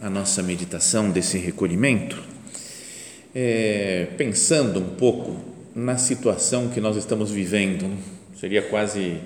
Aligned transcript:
a 0.00 0.08
nossa 0.08 0.42
meditação 0.42 1.10
desse 1.10 1.38
recolhimento, 1.38 2.22
é, 3.34 4.08
pensando 4.16 4.80
um 4.80 4.94
pouco 4.94 5.36
na 5.74 5.96
situação 5.96 6.68
que 6.68 6.80
nós 6.80 6.96
estamos 6.96 7.30
vivendo. 7.30 7.90
Seria 8.38 8.62
quase 8.62 9.18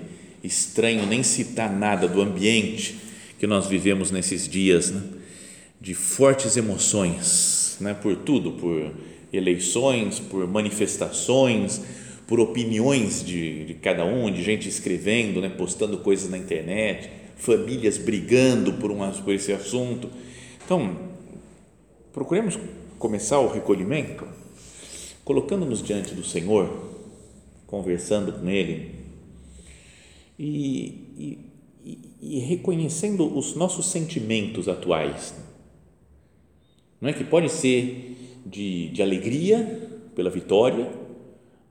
estranho 0.43 1.05
nem 1.05 1.23
citar 1.23 1.71
nada 1.71 2.07
do 2.07 2.21
ambiente 2.21 2.97
que 3.37 3.47
nós 3.47 3.67
vivemos 3.67 4.11
nesses 4.11 4.47
dias, 4.47 4.91
né? 4.91 5.01
de 5.79 5.93
fortes 5.93 6.57
emoções, 6.57 7.77
né? 7.79 7.93
por 7.93 8.15
tudo, 8.17 8.51
por 8.53 8.91
eleições, 9.31 10.19
por 10.19 10.47
manifestações, 10.47 11.81
por 12.27 12.39
opiniões 12.39 13.23
de, 13.23 13.65
de 13.65 13.73
cada 13.75 14.03
um, 14.03 14.31
de 14.31 14.43
gente 14.43 14.67
escrevendo, 14.67 15.39
né? 15.39 15.49
postando 15.49 15.99
coisas 15.99 16.29
na 16.29 16.37
internet, 16.37 17.09
famílias 17.37 17.97
brigando 17.97 18.73
por, 18.73 18.91
uma, 18.91 19.09
por 19.09 19.33
esse 19.33 19.53
assunto 19.53 20.09
então, 20.69 20.95
procuremos 22.13 22.59
começar 22.99 23.39
o 23.39 23.51
recolhimento 23.51 24.23
colocando-nos 25.25 25.81
diante 25.81 26.13
do 26.13 26.23
Senhor, 26.23 26.91
conversando 27.65 28.33
com 28.33 28.47
Ele 28.47 28.91
e, 30.37 31.39
e, 31.83 31.99
e, 32.21 32.39
reconhecendo 32.41 33.35
os 33.35 33.55
nossos 33.55 33.87
sentimentos 33.87 34.67
atuais. 34.67 35.33
Não 37.01 37.09
é 37.09 37.13
que 37.13 37.23
pode 37.23 37.49
ser 37.49 38.39
de, 38.45 38.89
de 38.89 39.01
alegria 39.01 40.11
pela 40.13 40.29
vitória, 40.29 40.87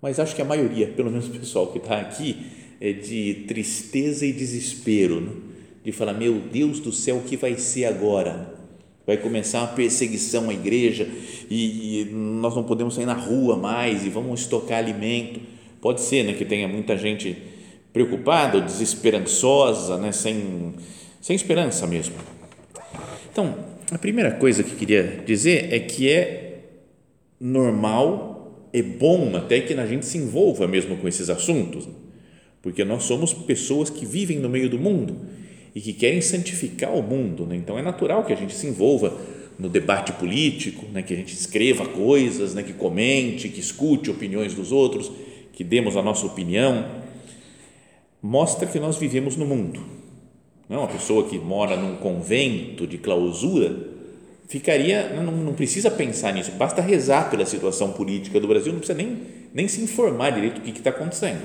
mas 0.03 0.19
acho 0.19 0.35
que 0.35 0.43
a 0.43 0.45
maioria, 0.45 0.89
pelo 0.89 1.09
menos 1.09 1.29
o 1.29 1.39
pessoal 1.39 1.69
que 1.69 1.79
está 1.79 2.01
aqui, 2.01 2.51
é 2.81 2.93
de 2.93 3.45
tristeza 3.47 4.27
e 4.27 4.33
desespero, 4.33 5.21
né? 5.21 5.33
de 5.85 5.93
falar: 5.93 6.15
meu 6.15 6.41
Deus 6.41 6.81
do 6.81 6.91
céu, 6.91 7.19
o 7.19 7.23
que 7.23 7.37
vai 7.37 7.57
ser 7.57 7.85
agora? 7.85 8.58
Vai 9.09 9.17
começar 9.17 9.61
uma 9.61 9.69
perseguição 9.69 10.51
à 10.51 10.53
igreja 10.53 11.09
e, 11.49 12.03
e, 12.03 12.05
nós 12.13 12.55
não 12.55 12.63
podemos 12.63 12.95
sair 12.95 13.07
na 13.07 13.15
rua 13.15 13.57
mais 13.57 14.05
e 14.05 14.11
vamos 14.11 14.41
estocar 14.41 14.77
alimento. 14.77 15.41
Pode 15.81 16.03
ser 16.03 16.25
né, 16.25 16.35
que 16.35 16.45
tenha 16.45 16.69
muita 16.69 16.95
gente 16.95 17.35
preocupada, 17.91 18.61
desesperançosa, 18.61 19.97
né, 19.97 20.13
sem, 20.13 20.75
sem 21.23 21.35
esperança 21.35 21.87
mesmo. 21.87 22.17
Então, 23.33 23.55
a 23.91 23.97
primeira 23.97 24.33
coisa 24.33 24.63
que 24.63 24.77
queria 24.77 25.23
dizer 25.25 25.73
é 25.73 25.81
que 25.81 26.11
é 26.11 26.65
normal, 27.41 28.69
é 28.75 28.83
bom 28.83 29.35
até 29.35 29.59
que 29.63 29.73
a 29.73 29.87
gente 29.87 30.05
se 30.05 30.19
envolva 30.19 30.69
mesmo 30.69 30.99
com 30.99 31.09
esses 31.09 31.31
assuntos, 31.31 31.89
porque 32.61 32.85
nós 32.85 33.05
somos 33.05 33.33
pessoas 33.33 33.89
que 33.89 34.05
vivem 34.05 34.39
no 34.39 34.51
meio 34.51 34.69
do 34.69 34.79
mundo 34.79 35.17
e 35.75 35.81
que 35.81 35.93
querem 35.93 36.21
santificar 36.21 36.95
o 36.95 37.03
mundo. 37.03 37.47
Né? 37.47 37.57
Então 37.57 37.79
é 37.79 37.83
natural 37.83 38.25
que 38.25 38.33
a 38.33 38.37
gente 38.37 38.55
se 38.55 38.67
envolva 38.67 39.17
no 39.59 39.69
debate 39.69 40.13
político, 40.13 40.87
né? 40.93 41.03
que 41.03 41.13
a 41.13 41.17
gente 41.17 41.35
escreva 41.35 41.87
coisas, 41.87 42.55
né? 42.55 42.63
que 42.63 42.73
comente, 42.73 43.49
que 43.49 43.61
escute 43.61 44.11
opiniões 44.11 44.55
dos 44.55 44.73
outros, 44.73 45.11
que 45.53 45.65
demos 45.65 45.97
a 45.97 46.03
nossa 46.03 46.27
opinião. 46.27 46.87
Mostra 48.23 48.67
que 48.67 48.79
nós 48.79 48.97
vivemos 48.97 49.37
no 49.37 49.47
mundo. 49.47 49.81
Não 50.69 50.77
é 50.77 50.81
uma 50.81 50.89
pessoa 50.89 51.29
que 51.29 51.39
mora 51.39 51.77
num 51.77 51.97
convento 51.97 52.87
de 52.87 52.99
clausura 52.99 53.99
ficaria, 54.49 55.11
não, 55.11 55.31
não 55.31 55.53
precisa 55.53 55.91
pensar 55.91 56.33
nisso, 56.33 56.51
basta 56.53 56.81
rezar 56.81 57.31
pela 57.31 57.45
situação 57.45 57.93
política 57.93 58.41
do 58.41 58.49
Brasil, 58.49 58.73
não 58.73 58.81
precisa 58.81 58.97
nem, 58.97 59.21
nem 59.53 59.69
se 59.69 59.83
informar 59.83 60.31
direito 60.31 60.61
do 60.61 60.63
que 60.63 60.71
está 60.71 60.91
acontecendo. 60.91 61.43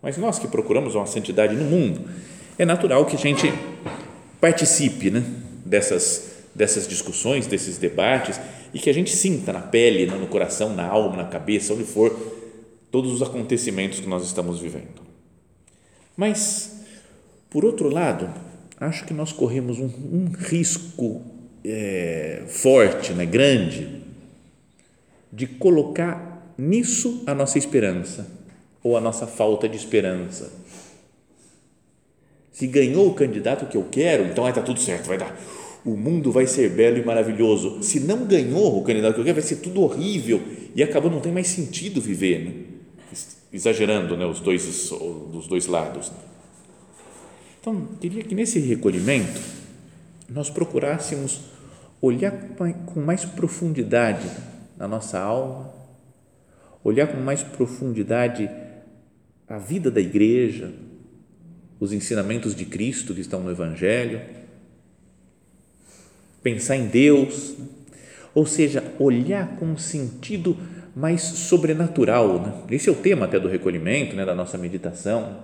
Mas 0.00 0.16
nós 0.16 0.38
que 0.38 0.46
procuramos 0.46 0.94
uma 0.94 1.06
santidade 1.06 1.54
no 1.54 1.64
mundo, 1.64 2.08
é 2.58 2.64
natural 2.64 3.06
que 3.06 3.16
a 3.16 3.18
gente 3.18 3.52
participe 4.40 5.10
né, 5.10 5.22
dessas, 5.64 6.32
dessas 6.54 6.86
discussões, 6.86 7.46
desses 7.46 7.78
debates 7.78 8.40
e 8.74 8.78
que 8.78 8.90
a 8.90 8.94
gente 8.94 9.14
sinta 9.14 9.52
na 9.52 9.60
pele, 9.60 10.06
no 10.06 10.26
coração, 10.26 10.74
na 10.74 10.86
alma, 10.86 11.16
na 11.16 11.24
cabeça, 11.24 11.74
onde 11.74 11.84
for, 11.84 12.10
todos 12.90 13.12
os 13.12 13.22
acontecimentos 13.22 14.00
que 14.00 14.08
nós 14.08 14.24
estamos 14.24 14.60
vivendo. 14.60 15.02
Mas, 16.16 16.84
por 17.48 17.64
outro 17.64 17.88
lado, 17.88 18.30
acho 18.78 19.04
que 19.04 19.14
nós 19.14 19.32
corremos 19.32 19.78
um, 19.78 19.86
um 19.86 20.32
risco 20.36 21.22
é, 21.64 22.42
forte, 22.48 23.12
né, 23.12 23.24
grande, 23.24 24.02
de 25.32 25.46
colocar 25.46 26.52
nisso 26.58 27.22
a 27.26 27.34
nossa 27.34 27.56
esperança 27.56 28.26
ou 28.82 28.96
a 28.96 29.00
nossa 29.00 29.26
falta 29.26 29.68
de 29.68 29.76
esperança 29.76 30.61
se 32.52 32.66
ganhou 32.66 33.08
o 33.08 33.14
candidato 33.14 33.66
que 33.66 33.76
eu 33.76 33.86
quero, 33.90 34.24
então 34.26 34.48
está 34.48 34.60
tudo 34.60 34.78
certo, 34.78 35.06
vai 35.06 35.18
dar. 35.18 35.36
O 35.84 35.96
mundo 35.96 36.30
vai 36.30 36.46
ser 36.46 36.70
belo 36.70 36.98
e 36.98 37.04
maravilhoso. 37.04 37.82
Se 37.82 37.98
não 37.98 38.24
ganhou 38.24 38.78
o 38.78 38.84
candidato 38.84 39.14
que 39.14 39.20
eu 39.20 39.24
quero, 39.24 39.40
vai 39.40 39.48
ser 39.48 39.56
tudo 39.56 39.82
horrível 39.82 40.40
e 40.76 40.82
acabou 40.82 41.10
não 41.10 41.20
tem 41.20 41.32
mais 41.32 41.48
sentido 41.48 42.00
viver, 42.00 42.44
né? 42.44 42.72
exagerando, 43.52 44.16
né, 44.16 44.24
os 44.24 44.40
dois 44.40 44.88
dos 45.30 45.46
dois 45.46 45.66
lados. 45.66 46.10
Então, 47.60 47.86
queria 48.00 48.22
que 48.22 48.34
nesse 48.34 48.58
recolhimento 48.58 49.40
nós 50.28 50.48
procurássemos 50.48 51.40
olhar 52.00 52.32
com 52.86 53.00
mais 53.00 53.24
profundidade 53.24 54.28
na 54.76 54.88
nossa 54.88 55.20
alma, 55.20 55.72
olhar 56.82 57.06
com 57.06 57.18
mais 57.18 57.42
profundidade 57.42 58.50
a 59.48 59.58
vida 59.58 59.90
da 59.90 60.00
igreja, 60.00 60.72
os 61.82 61.92
ensinamentos 61.92 62.54
de 62.54 62.64
Cristo 62.64 63.12
que 63.12 63.20
estão 63.20 63.40
no 63.40 63.50
Evangelho, 63.50 64.20
pensar 66.40 66.76
em 66.76 66.86
Deus, 66.86 67.54
ou 68.32 68.46
seja, 68.46 68.84
olhar 69.00 69.56
com 69.56 69.66
um 69.66 69.76
sentido 69.76 70.56
mais 70.94 71.22
sobrenatural. 71.22 72.40
Né? 72.40 72.54
Esse 72.70 72.88
é 72.88 72.92
o 72.92 72.94
tema 72.94 73.24
até 73.24 73.40
do 73.40 73.48
recolhimento, 73.48 74.14
né, 74.14 74.24
da 74.24 74.32
nossa 74.32 74.56
meditação. 74.56 75.38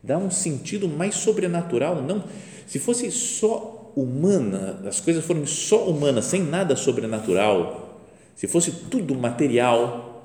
Dá 0.00 0.16
um 0.16 0.30
sentido 0.30 0.88
mais 0.88 1.16
sobrenatural, 1.16 2.00
não. 2.00 2.22
Se 2.68 2.78
fosse 2.78 3.10
só 3.10 3.92
humana, 3.96 4.80
as 4.86 5.00
coisas 5.00 5.24
fossem 5.24 5.44
só 5.44 5.88
humanas, 5.88 6.26
sem 6.26 6.40
nada 6.44 6.76
sobrenatural, 6.76 8.00
se 8.36 8.46
fosse 8.46 8.70
tudo 8.70 9.12
material, 9.16 10.24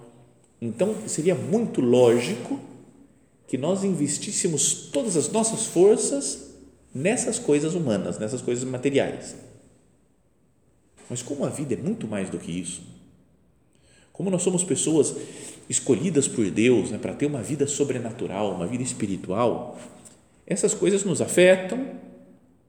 então 0.61 0.93
seria 1.07 1.33
muito 1.33 1.81
lógico 1.81 2.68
que 3.49 3.57
nós 3.57 3.83
investíssemos 3.83 4.89
todas 4.93 5.17
as 5.17 5.27
nossas 5.29 5.65
forças 5.65 6.51
nessas 6.93 7.39
coisas 7.39 7.73
humanas, 7.73 8.19
nessas 8.19 8.43
coisas 8.43 8.63
materiais. 8.63 9.35
Mas 11.09 11.23
como 11.23 11.43
a 11.43 11.49
vida 11.49 11.73
é 11.73 11.77
muito 11.77 12.07
mais 12.07 12.29
do 12.29 12.37
que 12.37 12.51
isso, 12.51 12.83
como 14.13 14.29
nós 14.29 14.43
somos 14.43 14.63
pessoas 14.63 15.15
escolhidas 15.67 16.27
por 16.27 16.47
Deus 16.51 16.91
né, 16.91 16.99
para 16.99 17.15
ter 17.15 17.25
uma 17.25 17.41
vida 17.41 17.65
sobrenatural, 17.65 18.53
uma 18.53 18.67
vida 18.67 18.83
espiritual, 18.83 19.79
essas 20.45 20.75
coisas 20.75 21.03
nos 21.03 21.19
afetam, 21.19 21.95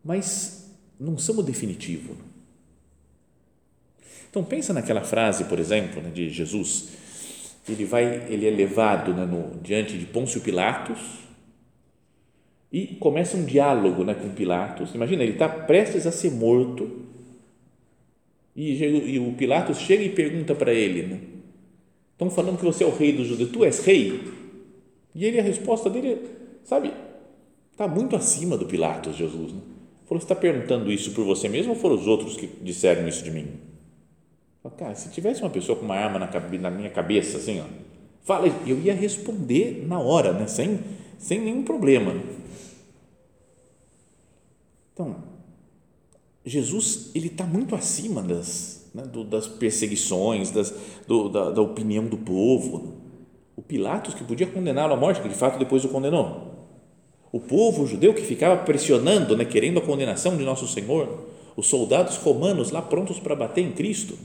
mas 0.02 0.64
não 0.98 1.18
são 1.18 1.36
o 1.36 1.42
definitivo. 1.42 2.16
Então 4.30 4.42
pensa 4.42 4.72
naquela 4.72 5.02
frase, 5.02 5.44
por 5.44 5.58
exemplo, 5.58 6.00
né, 6.00 6.08
de 6.08 6.30
Jesus 6.30 6.88
ele 7.72 7.84
vai, 7.84 8.26
ele 8.28 8.46
é 8.46 8.50
levado 8.50 9.14
né, 9.14 9.24
no, 9.24 9.60
diante 9.60 9.98
de 9.98 10.06
Pôncio 10.06 10.40
Pilatos 10.40 10.98
e 12.72 12.86
começa 12.86 13.36
um 13.36 13.44
diálogo 13.44 14.04
né, 14.04 14.14
com 14.14 14.30
Pilatos. 14.30 14.94
Imagina, 14.94 15.22
ele 15.22 15.32
está 15.32 15.48
prestes 15.48 16.06
a 16.06 16.12
ser 16.12 16.30
morto 16.30 16.90
E, 18.54 18.84
e 18.84 19.18
o 19.18 19.32
Pilatos 19.32 19.78
chega 19.78 20.02
e 20.02 20.10
pergunta 20.10 20.54
para 20.54 20.72
ele, 20.72 21.02
né? 21.02 21.20
Estão 22.12 22.28
falando 22.28 22.58
que 22.58 22.64
você 22.64 22.84
é 22.84 22.86
o 22.86 22.94
rei 22.94 23.12
dos 23.12 23.26
judeus, 23.26 23.50
tu 23.50 23.64
és 23.64 23.84
rei? 23.84 24.20
E 25.14 25.24
ele, 25.24 25.40
a 25.40 25.42
resposta 25.42 25.88
dele, 25.88 26.20
sabe, 26.62 26.92
está 27.72 27.88
muito 27.88 28.14
acima 28.14 28.58
do 28.58 28.66
Pilatos, 28.66 29.16
Jesus. 29.16 29.52
Né? 29.52 29.60
Falou, 30.06 30.20
você 30.20 30.24
está 30.24 30.34
perguntando 30.34 30.92
isso 30.92 31.12
por 31.12 31.24
você 31.24 31.48
mesmo 31.48 31.72
ou 31.72 31.78
foram 31.78 31.94
os 31.94 32.06
outros 32.06 32.36
que 32.36 32.46
disseram 32.60 33.08
isso 33.08 33.24
de 33.24 33.30
mim? 33.30 33.69
Cara, 34.76 34.94
se 34.94 35.08
tivesse 35.10 35.40
uma 35.42 35.50
pessoa 35.50 35.78
com 35.78 35.84
uma 35.84 35.96
arma 35.96 36.18
na, 36.18 36.28
na 36.58 36.70
minha 36.70 36.90
cabeça, 36.90 37.38
assim, 37.38 37.60
ó, 37.60 37.64
fala, 38.22 38.46
eu 38.66 38.78
ia 38.78 38.94
responder 38.94 39.86
na 39.86 39.98
hora, 39.98 40.32
né? 40.32 40.46
sem, 40.46 40.80
sem 41.18 41.40
nenhum 41.40 41.62
problema. 41.62 42.14
Então, 44.92 45.16
Jesus 46.44 47.10
ele 47.14 47.28
está 47.28 47.44
muito 47.44 47.74
acima 47.74 48.22
das, 48.22 48.90
né, 48.94 49.02
do, 49.04 49.24
das 49.24 49.46
perseguições, 49.46 50.50
das, 50.50 50.74
do, 51.06 51.28
da, 51.28 51.50
da, 51.50 51.62
opinião 51.62 52.06
do 52.06 52.18
povo. 52.18 52.94
O 53.56 53.62
Pilatos 53.62 54.14
que 54.14 54.24
podia 54.24 54.46
condená-lo 54.46 54.92
à 54.92 54.96
morte, 54.96 55.20
que 55.20 55.28
de 55.28 55.34
fato 55.34 55.58
depois 55.58 55.84
o 55.84 55.88
condenou. 55.88 56.68
O 57.32 57.40
povo 57.40 57.86
judeu 57.86 58.12
que 58.12 58.22
ficava 58.22 58.62
pressionando, 58.62 59.36
né, 59.36 59.44
querendo 59.44 59.78
a 59.78 59.82
condenação 59.82 60.36
de 60.36 60.44
nosso 60.44 60.66
Senhor. 60.66 61.28
Os 61.56 61.66
soldados 61.66 62.16
romanos 62.16 62.70
lá 62.70 62.82
prontos 62.82 63.18
para 63.18 63.36
bater 63.36 63.62
em 63.62 63.72
Cristo. 63.72 64.18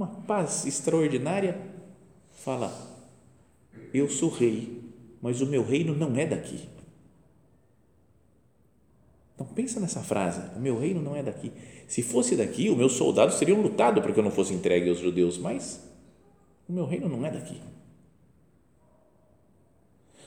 Uma 0.00 0.06
paz 0.06 0.64
extraordinária, 0.64 1.60
fala: 2.32 2.72
Eu 3.92 4.08
sou 4.08 4.30
rei, 4.30 4.82
mas 5.20 5.42
o 5.42 5.46
meu 5.46 5.62
reino 5.62 5.94
não 5.94 6.16
é 6.16 6.24
daqui 6.26 6.68
então 9.40 9.54
pensa 9.54 9.80
nessa 9.80 10.02
frase: 10.02 10.42
o 10.54 10.60
meu 10.60 10.78
reino 10.78 11.00
não 11.00 11.16
é 11.16 11.22
daqui. 11.22 11.50
Se 11.88 12.02
fosse 12.02 12.36
daqui, 12.36 12.68
os 12.68 12.76
meus 12.76 12.92
soldados 12.92 13.38
teriam 13.38 13.62
lutado 13.62 14.02
para 14.02 14.12
que 14.12 14.18
eu 14.18 14.22
não 14.22 14.30
fosse 14.30 14.52
entregue 14.52 14.90
aos 14.90 14.98
judeus, 14.98 15.38
mas 15.38 15.80
o 16.68 16.72
meu 16.74 16.84
reino 16.84 17.08
não 17.08 17.24
é 17.24 17.30
daqui. 17.30 17.58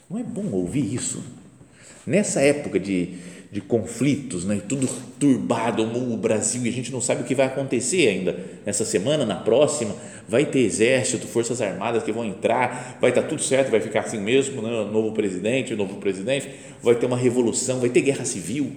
Não 0.09 0.17
é 0.17 0.23
bom 0.23 0.49
ouvir 0.51 0.91
isso? 0.95 1.23
Nessa 2.07 2.41
época 2.41 2.79
de, 2.79 3.19
de 3.53 3.61
conflitos, 3.61 4.43
né, 4.45 4.59
tudo 4.67 4.89
turbado, 5.19 5.83
o 5.83 6.17
Brasil, 6.17 6.65
e 6.65 6.69
a 6.69 6.71
gente 6.71 6.91
não 6.91 6.99
sabe 6.99 7.21
o 7.21 7.23
que 7.23 7.35
vai 7.35 7.45
acontecer 7.45 8.07
ainda 8.07 8.35
nessa 8.65 8.83
semana, 8.83 9.25
na 9.25 9.35
próxima, 9.35 9.95
vai 10.27 10.43
ter 10.43 10.59
exército, 10.59 11.27
forças 11.27 11.61
armadas 11.61 12.01
que 12.01 12.11
vão 12.11 12.25
entrar, 12.25 12.97
vai 12.99 13.11
estar 13.11 13.21
tudo 13.21 13.41
certo, 13.41 13.69
vai 13.69 13.79
ficar 13.79 14.01
assim 14.01 14.19
mesmo, 14.19 14.59
né, 14.61 14.69
novo 14.91 15.11
presidente, 15.11 15.75
novo 15.75 15.97
presidente, 15.97 16.49
vai 16.81 16.95
ter 16.95 17.05
uma 17.05 17.17
revolução, 17.17 17.79
vai 17.79 17.89
ter 17.89 18.01
guerra 18.01 18.25
civil 18.25 18.71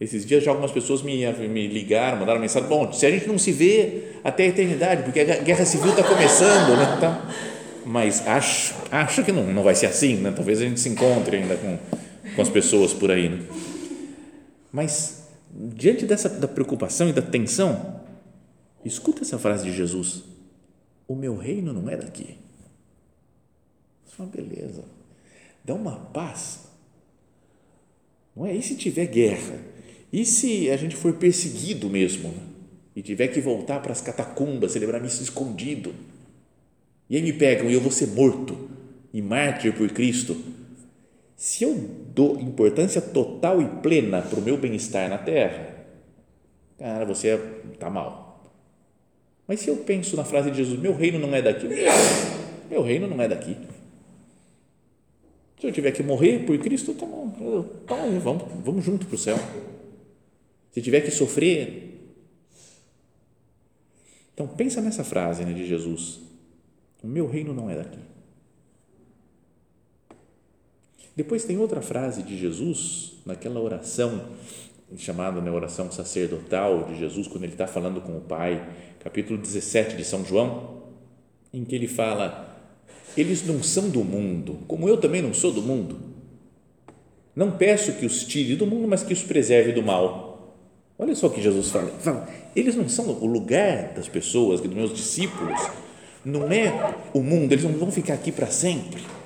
esses 0.00 0.24
dias 0.24 0.44
já 0.44 0.52
algumas 0.52 0.70
pessoas 0.70 1.02
me, 1.02 1.26
me 1.48 1.66
ligaram, 1.66 2.18
mandaram 2.18 2.40
mensagem, 2.40 2.68
bom, 2.68 2.92
se 2.92 3.04
a 3.04 3.10
gente 3.10 3.26
não 3.26 3.36
se 3.36 3.50
vê 3.50 4.12
até 4.22 4.44
a 4.44 4.46
eternidade, 4.46 5.02
porque 5.02 5.18
a 5.18 5.24
guerra 5.24 5.64
civil 5.64 5.90
está 5.90 6.04
começando, 6.04 6.76
né? 6.76 6.94
Então, 6.96 7.20
mas 7.84 8.24
acho, 8.26 8.74
acho 8.92 9.24
que 9.24 9.32
não, 9.32 9.44
não 9.44 9.62
vai 9.64 9.74
ser 9.74 9.86
assim, 9.86 10.14
né? 10.16 10.32
talvez 10.34 10.60
a 10.60 10.64
gente 10.64 10.78
se 10.78 10.88
encontre 10.88 11.38
ainda 11.38 11.56
com, 11.56 11.78
com 12.36 12.42
as 12.42 12.48
pessoas 12.48 12.92
por 12.92 13.10
aí. 13.10 13.28
Né? 13.28 13.38
Mas, 14.72 15.28
diante 15.50 16.06
dessa 16.06 16.28
da 16.28 16.48
preocupação 16.48 17.08
e 17.08 17.12
da 17.12 17.22
tensão, 17.22 18.00
escuta 18.84 19.22
essa 19.22 19.38
frase 19.38 19.64
de 19.64 19.76
Jesus: 19.76 20.24
O 21.06 21.14
meu 21.14 21.36
reino 21.36 21.72
não 21.72 21.88
é 21.88 21.96
daqui. 21.96 22.38
Isso 24.06 24.16
é 24.20 24.22
uma 24.22 24.30
beleza, 24.30 24.84
dá 25.64 25.74
uma 25.74 25.96
paz. 25.96 26.68
Não 28.36 28.46
é? 28.46 28.54
E 28.54 28.62
se 28.62 28.76
tiver 28.76 29.06
guerra? 29.06 29.58
E 30.12 30.24
se 30.24 30.70
a 30.70 30.76
gente 30.76 30.96
for 30.96 31.14
perseguido 31.14 31.90
mesmo 31.90 32.28
né? 32.28 32.42
e 32.96 33.02
tiver 33.02 33.28
que 33.28 33.40
voltar 33.40 33.80
para 33.80 33.92
as 33.92 34.00
catacumbas, 34.00 34.72
celebrar 34.72 35.02
missa 35.02 35.22
escondido, 35.22 35.94
e 37.10 37.16
aí 37.16 37.22
me 37.22 37.32
pegam 37.32 37.70
e 37.70 37.74
eu 37.74 37.80
vou 37.80 37.90
ser 37.90 38.08
morto 38.08 38.70
e 39.12 39.20
mártir 39.20 39.74
por 39.74 39.88
Cristo, 39.90 40.36
se 41.38 41.62
eu 41.62 41.72
dou 41.72 42.40
importância 42.40 43.00
total 43.00 43.62
e 43.62 43.66
plena 43.80 44.20
para 44.20 44.40
o 44.40 44.42
meu 44.42 44.58
bem-estar 44.58 45.08
na 45.08 45.16
terra, 45.16 45.86
cara, 46.76 47.04
você 47.04 47.40
está 47.72 47.88
mal. 47.88 48.42
Mas 49.46 49.60
se 49.60 49.70
eu 49.70 49.76
penso 49.76 50.16
na 50.16 50.24
frase 50.24 50.50
de 50.50 50.56
Jesus, 50.56 50.80
meu 50.80 50.94
reino 50.94 51.16
não 51.16 51.32
é 51.32 51.40
daqui, 51.40 51.68
meu 52.68 52.82
reino 52.82 53.06
não 53.06 53.22
é 53.22 53.28
daqui. 53.28 53.56
Se 55.60 55.66
eu 55.68 55.72
tiver 55.72 55.92
que 55.92 56.02
morrer 56.02 56.44
por 56.44 56.58
Cristo, 56.58 56.92
tá 56.92 57.06
bom, 57.06 57.62
tá 57.86 57.94
vamos, 58.20 58.42
vamos 58.64 58.84
junto 58.84 59.06
para 59.06 59.14
o 59.14 59.18
céu 59.18 59.38
se 60.72 60.82
tiver 60.82 61.02
que 61.02 61.10
sofrer. 61.12 62.12
Então, 64.34 64.46
pensa 64.46 64.80
nessa 64.80 65.04
frase 65.04 65.44
né, 65.44 65.52
de 65.52 65.66
Jesus: 65.66 66.20
O 67.02 67.06
meu 67.06 67.28
reino 67.28 67.54
não 67.54 67.70
é 67.70 67.76
daqui. 67.76 68.07
Depois 71.18 71.42
tem 71.42 71.58
outra 71.58 71.82
frase 71.82 72.22
de 72.22 72.38
Jesus, 72.38 73.14
naquela 73.26 73.58
oração 73.58 74.22
chamada 74.96 75.40
né, 75.40 75.50
oração 75.50 75.90
sacerdotal 75.90 76.84
de 76.84 76.96
Jesus, 76.96 77.26
quando 77.26 77.42
ele 77.42 77.54
está 77.54 77.66
falando 77.66 78.00
com 78.00 78.16
o 78.16 78.20
Pai, 78.20 78.64
capítulo 79.00 79.36
17 79.36 79.96
de 79.96 80.04
São 80.04 80.24
João, 80.24 80.84
em 81.52 81.64
que 81.64 81.74
ele 81.74 81.88
fala: 81.88 82.56
Eles 83.16 83.44
não 83.44 83.60
são 83.64 83.90
do 83.90 84.04
mundo, 84.04 84.60
como 84.68 84.88
eu 84.88 84.96
também 84.96 85.20
não 85.20 85.34
sou 85.34 85.50
do 85.50 85.60
mundo. 85.60 85.98
Não 87.34 87.50
peço 87.50 87.94
que 87.94 88.06
os 88.06 88.22
tire 88.22 88.54
do 88.54 88.64
mundo, 88.64 88.86
mas 88.86 89.02
que 89.02 89.12
os 89.12 89.24
preserve 89.24 89.72
do 89.72 89.82
mal. 89.82 90.54
Olha 90.96 91.16
só 91.16 91.26
o 91.26 91.30
que 91.30 91.42
Jesus 91.42 91.68
fala. 91.70 91.90
fala. 91.98 92.28
Eles 92.54 92.76
não 92.76 92.88
são 92.88 93.08
o 93.08 93.26
lugar 93.26 93.92
das 93.92 94.08
pessoas, 94.08 94.60
dos 94.60 94.72
meus 94.72 94.94
discípulos, 94.94 95.58
não 96.24 96.52
é 96.52 96.94
o 97.12 97.20
mundo, 97.20 97.50
eles 97.50 97.64
não 97.64 97.72
vão 97.72 97.90
ficar 97.90 98.14
aqui 98.14 98.30
para 98.30 98.46
sempre. 98.46 99.17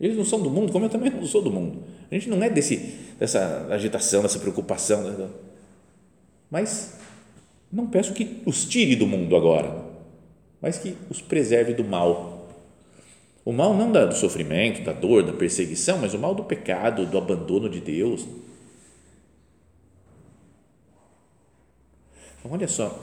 Eles 0.00 0.16
não 0.16 0.24
são 0.24 0.40
do 0.40 0.50
mundo, 0.50 0.72
como 0.72 0.86
eu 0.86 0.88
também 0.88 1.10
não 1.10 1.26
sou 1.26 1.42
do 1.42 1.50
mundo. 1.50 1.82
A 2.10 2.14
gente 2.14 2.28
não 2.28 2.42
é 2.42 2.48
desse, 2.48 2.76
dessa 3.18 3.66
agitação, 3.70 4.22
dessa 4.22 4.38
preocupação. 4.38 5.02
Né? 5.02 5.28
Mas 6.50 6.98
não 7.70 7.86
peço 7.86 8.14
que 8.14 8.40
os 8.46 8.64
tire 8.64 8.96
do 8.96 9.06
mundo 9.06 9.36
agora, 9.36 9.84
mas 10.60 10.78
que 10.78 10.96
os 11.10 11.20
preserve 11.20 11.74
do 11.74 11.84
mal. 11.84 12.48
O 13.44 13.52
mal 13.52 13.74
não 13.74 13.92
do 13.92 14.14
sofrimento, 14.14 14.82
da 14.82 14.92
dor, 14.92 15.22
da 15.22 15.32
perseguição, 15.32 15.98
mas 15.98 16.14
o 16.14 16.18
mal 16.18 16.34
do 16.34 16.44
pecado, 16.44 17.04
do 17.04 17.18
abandono 17.18 17.68
de 17.68 17.80
Deus 17.80 18.26
Então, 22.40 22.52
olha 22.52 22.66
só, 22.66 22.98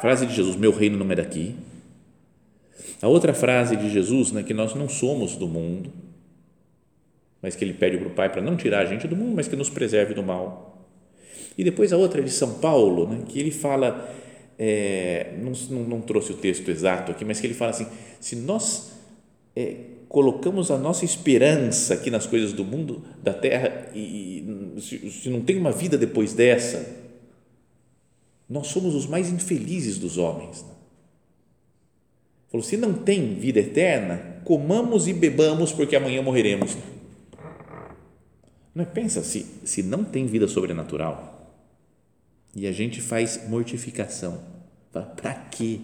frase 0.00 0.26
de 0.26 0.34
Jesus: 0.34 0.56
Meu 0.56 0.72
reino 0.72 0.96
não 0.96 1.10
é 1.12 1.14
daqui. 1.14 1.54
A 3.00 3.08
outra 3.08 3.34
frase 3.34 3.76
de 3.76 3.90
Jesus, 3.90 4.32
né, 4.32 4.42
que 4.42 4.54
nós 4.54 4.74
não 4.74 4.88
somos 4.88 5.36
do 5.36 5.46
mundo, 5.46 5.92
mas 7.44 7.54
que 7.54 7.62
ele 7.62 7.74
pede 7.74 7.98
para 7.98 8.08
o 8.08 8.10
Pai 8.10 8.32
para 8.32 8.40
não 8.40 8.56
tirar 8.56 8.78
a 8.78 8.86
gente 8.86 9.06
do 9.06 9.14
mundo, 9.14 9.36
mas 9.36 9.46
que 9.46 9.54
nos 9.54 9.68
preserve 9.68 10.14
do 10.14 10.22
mal. 10.22 10.88
E 11.58 11.62
depois 11.62 11.92
a 11.92 11.96
outra 11.98 12.22
de 12.22 12.30
São 12.30 12.54
Paulo, 12.54 13.06
né, 13.06 13.22
que 13.28 13.38
ele 13.38 13.50
fala, 13.50 14.10
é, 14.58 15.34
não, 15.42 15.52
não, 15.82 16.00
trouxe 16.00 16.32
o 16.32 16.36
texto 16.36 16.70
exato 16.70 17.12
aqui, 17.12 17.22
mas 17.22 17.38
que 17.38 17.46
ele 17.46 17.52
fala 17.52 17.72
assim: 17.72 17.86
se 18.18 18.34
nós 18.34 18.92
é, 19.54 19.76
colocamos 20.08 20.70
a 20.70 20.78
nossa 20.78 21.04
esperança 21.04 21.92
aqui 21.92 22.10
nas 22.10 22.26
coisas 22.26 22.54
do 22.54 22.64
mundo, 22.64 23.04
da 23.22 23.34
terra, 23.34 23.90
e, 23.94 24.38
e 24.74 24.80
se, 24.80 25.10
se 25.10 25.28
não 25.28 25.42
tem 25.42 25.58
uma 25.58 25.70
vida 25.70 25.98
depois 25.98 26.32
dessa, 26.32 26.96
nós 28.48 28.68
somos 28.68 28.94
os 28.94 29.06
mais 29.06 29.30
infelizes 29.30 29.98
dos 29.98 30.16
homens. 30.16 30.64
Falou: 32.50 32.64
se 32.64 32.78
não 32.78 32.94
tem 32.94 33.34
vida 33.34 33.60
eterna, 33.60 34.40
comamos 34.44 35.06
e 35.06 35.12
bebamos, 35.12 35.72
porque 35.72 35.94
amanhã 35.94 36.22
morreremos. 36.22 36.74
Não 38.74 38.82
é? 38.82 38.86
Pensa, 38.86 39.22
se, 39.22 39.46
se 39.64 39.82
não 39.82 40.04
tem 40.04 40.26
vida 40.26 40.48
sobrenatural 40.48 41.52
e 42.54 42.66
a 42.66 42.72
gente 42.72 43.00
faz 43.00 43.48
mortificação, 43.48 44.40
para 44.92 45.34
quê? 45.50 45.80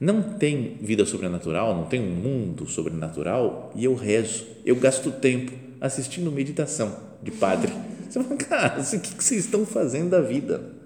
Não 0.00 0.22
tem 0.22 0.78
vida 0.80 1.04
sobrenatural, 1.04 1.76
não 1.76 1.86
tem 1.86 2.00
um 2.00 2.14
mundo 2.14 2.66
sobrenatural 2.66 3.72
e 3.74 3.84
eu 3.84 3.94
rezo, 3.94 4.46
eu 4.64 4.76
gasto 4.76 5.10
tempo 5.10 5.52
assistindo 5.80 6.30
meditação 6.30 6.96
de 7.22 7.30
padre. 7.32 7.72
Você 8.08 8.22
fala, 8.22 8.36
cara, 8.38 8.80
o 8.80 9.00
que 9.00 9.22
vocês 9.24 9.44
estão 9.44 9.66
fazendo 9.66 10.10
da 10.10 10.20
vida? 10.20 10.78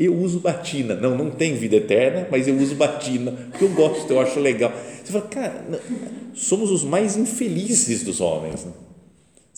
eu 0.00 0.16
uso 0.16 0.40
batina. 0.40 0.94
Não, 0.94 1.14
não 1.14 1.30
tem 1.30 1.54
vida 1.54 1.76
eterna, 1.76 2.26
mas 2.30 2.48
eu 2.48 2.56
uso 2.56 2.74
batina, 2.74 3.32
porque 3.50 3.64
eu 3.64 3.68
gosto, 3.68 4.10
eu 4.10 4.18
acho 4.18 4.40
legal. 4.40 4.72
Você 5.04 5.12
fala, 5.12 5.26
cara, 5.26 5.64
somos 6.32 6.70
os 6.70 6.82
mais 6.82 7.18
infelizes 7.18 8.02
dos 8.02 8.18
homens. 8.18 8.64
Né? 8.64 8.72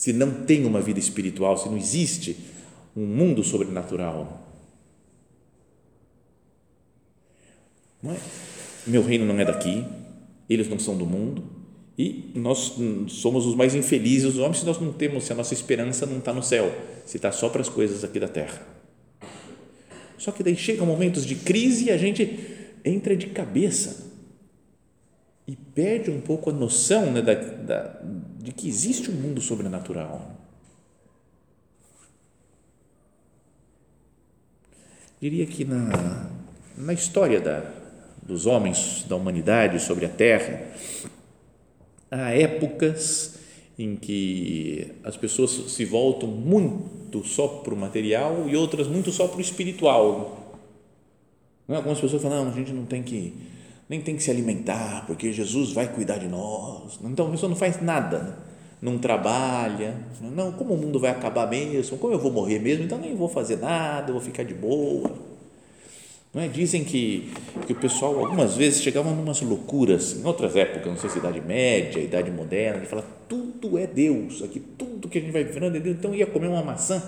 Se 0.03 0.13
não 0.13 0.33
tem 0.33 0.67
uma 0.67 0.81
vida 0.81 0.99
espiritual, 0.99 1.57
se 1.57 1.69
não 1.69 1.79
existe 1.79 2.37
um 2.97 3.07
mundo 3.07 3.45
sobrenatural. 3.45 4.53
Não 8.03 8.11
é? 8.11 8.17
Meu 8.85 9.01
reino 9.01 9.25
não 9.25 9.39
é 9.39 9.45
daqui, 9.45 9.85
eles 10.51 10.69
não 10.69 10.77
são 10.77 10.99
do 10.99 11.07
mundo, 11.07 11.45
e 11.97 12.33
nós 12.35 12.75
somos 13.11 13.47
os 13.47 13.55
mais 13.55 13.77
infelizes 13.77 14.33
dos 14.33 14.43
homens 14.43 14.59
se 14.59 14.67
nós 14.67 14.81
não 14.81 14.93
temos, 14.93 15.23
se 15.23 15.33
a 15.33 15.37
nossa 15.37 15.55
esperança 15.55 16.05
não 16.05 16.19
está 16.19 16.33
no 16.33 16.43
céu, 16.43 16.77
se 17.07 17.17
está 17.17 17.31
só 17.31 17.49
para 17.49 17.61
as 17.61 17.69
coisas 17.69 18.03
aqui 18.03 18.19
da 18.19 18.27
terra. 18.27 18.61
Só 20.19 20.33
que 20.33 20.43
daí 20.43 20.57
chegam 20.57 20.85
momentos 20.85 21.25
de 21.25 21.37
crise 21.37 21.85
e 21.85 21.91
a 21.93 21.97
gente 21.97 22.41
entra 22.85 23.17
de 23.17 23.29
cabeça 23.29 24.12
e 25.53 25.57
perde 25.75 26.11
um 26.11 26.19
pouco 26.19 26.49
a 26.49 26.53
noção 26.53 27.13
né, 27.13 27.21
da, 27.21 27.35
da, 27.35 28.01
de 28.39 28.53
que 28.53 28.67
existe 28.67 29.11
um 29.11 29.15
mundo 29.15 29.39
sobrenatural. 29.39 30.35
Diria 35.21 35.45
que 35.45 35.63
na, 35.63 36.31
na 36.75 36.95
história 36.95 37.39
da, 37.39 37.71
dos 38.23 38.47
homens, 38.47 39.05
da 39.07 39.15
humanidade 39.15 39.79
sobre 39.79 40.07
a 40.07 40.09
Terra, 40.09 40.63
há 42.11 42.31
épocas 42.31 43.39
em 43.79 43.95
que 43.95 44.91
as 45.05 45.19
pessoas 45.19 45.51
se 45.51 45.85
voltam 45.85 46.31
muito 46.31 47.23
só 47.25 47.47
para 47.47 47.75
o 47.75 47.77
material 47.77 48.49
e 48.49 48.57
outras 48.57 48.89
muito 48.89 49.13
só 49.13 49.29
para 49.29 49.37
o 49.37 49.43
espiritual. 49.43 50.59
Não, 51.69 51.77
algumas 51.77 52.01
pessoas 52.01 52.23
falam, 52.23 52.47
não, 52.47 52.53
a 52.53 52.55
gente 52.55 52.73
não 52.73 52.87
tem 52.87 53.03
que 53.03 53.52
nem 53.93 54.01
tem 54.01 54.17
que 54.17 54.23
se 54.23 54.31
alimentar, 54.31 55.05
porque 55.07 55.31
Jesus 55.31 55.73
vai 55.73 55.87
cuidar 55.87 56.17
de 56.17 56.27
nós. 56.27 56.99
Então 57.05 57.27
a 57.27 57.31
pessoa 57.31 57.51
não 57.51 57.57
faz 57.57 57.83
nada, 57.83 58.19
né? 58.21 58.35
não 58.81 58.97
trabalha, 58.97 59.95
não, 60.35 60.51
como 60.51 60.73
o 60.73 60.79
mundo 60.79 60.99
vai 60.99 61.11
acabar 61.11 61.47
mesmo, 61.47 61.99
como 61.99 62.15
eu 62.15 62.19
vou 62.19 62.33
morrer 62.33 62.59
mesmo, 62.59 62.85
então 62.85 62.97
nem 62.97 63.15
vou 63.15 63.29
fazer 63.29 63.57
nada, 63.57 64.11
vou 64.11 64.21
ficar 64.21 64.45
de 64.45 64.55
boa. 64.55 65.13
Não 66.33 66.41
é? 66.41 66.49
Dizem 66.49 66.83
que, 66.83 67.31
que 67.67 67.75
o 67.75 67.77
pessoal 67.77 68.19
algumas 68.19 68.57
vezes 68.57 68.83
chegava 68.83 69.11
em 69.11 69.13
umas 69.13 69.43
loucuras, 69.43 70.17
em 70.17 70.25
outras 70.25 70.57
épocas, 70.57 70.87
não 70.87 70.97
sei 70.97 71.11
se 71.11 71.19
Idade 71.19 71.43
Média, 71.43 72.01
Idade 72.01 72.31
Moderna, 72.31 72.81
de 72.81 72.87
falar 72.87 73.05
tudo 73.29 73.77
é 73.77 73.87
Deus, 73.87 74.43
aqui 74.43 74.59
tudo 74.59 75.07
que 75.07 75.19
a 75.19 75.21
gente 75.21 75.33
vai 75.33 75.45
vivendo 75.45 75.77
é 75.77 75.81
Deus. 75.81 75.99
Então 75.99 76.15
ia 76.15 76.27
comer 76.27 76.49
uma 76.49 76.63
maçã, 76.63 77.03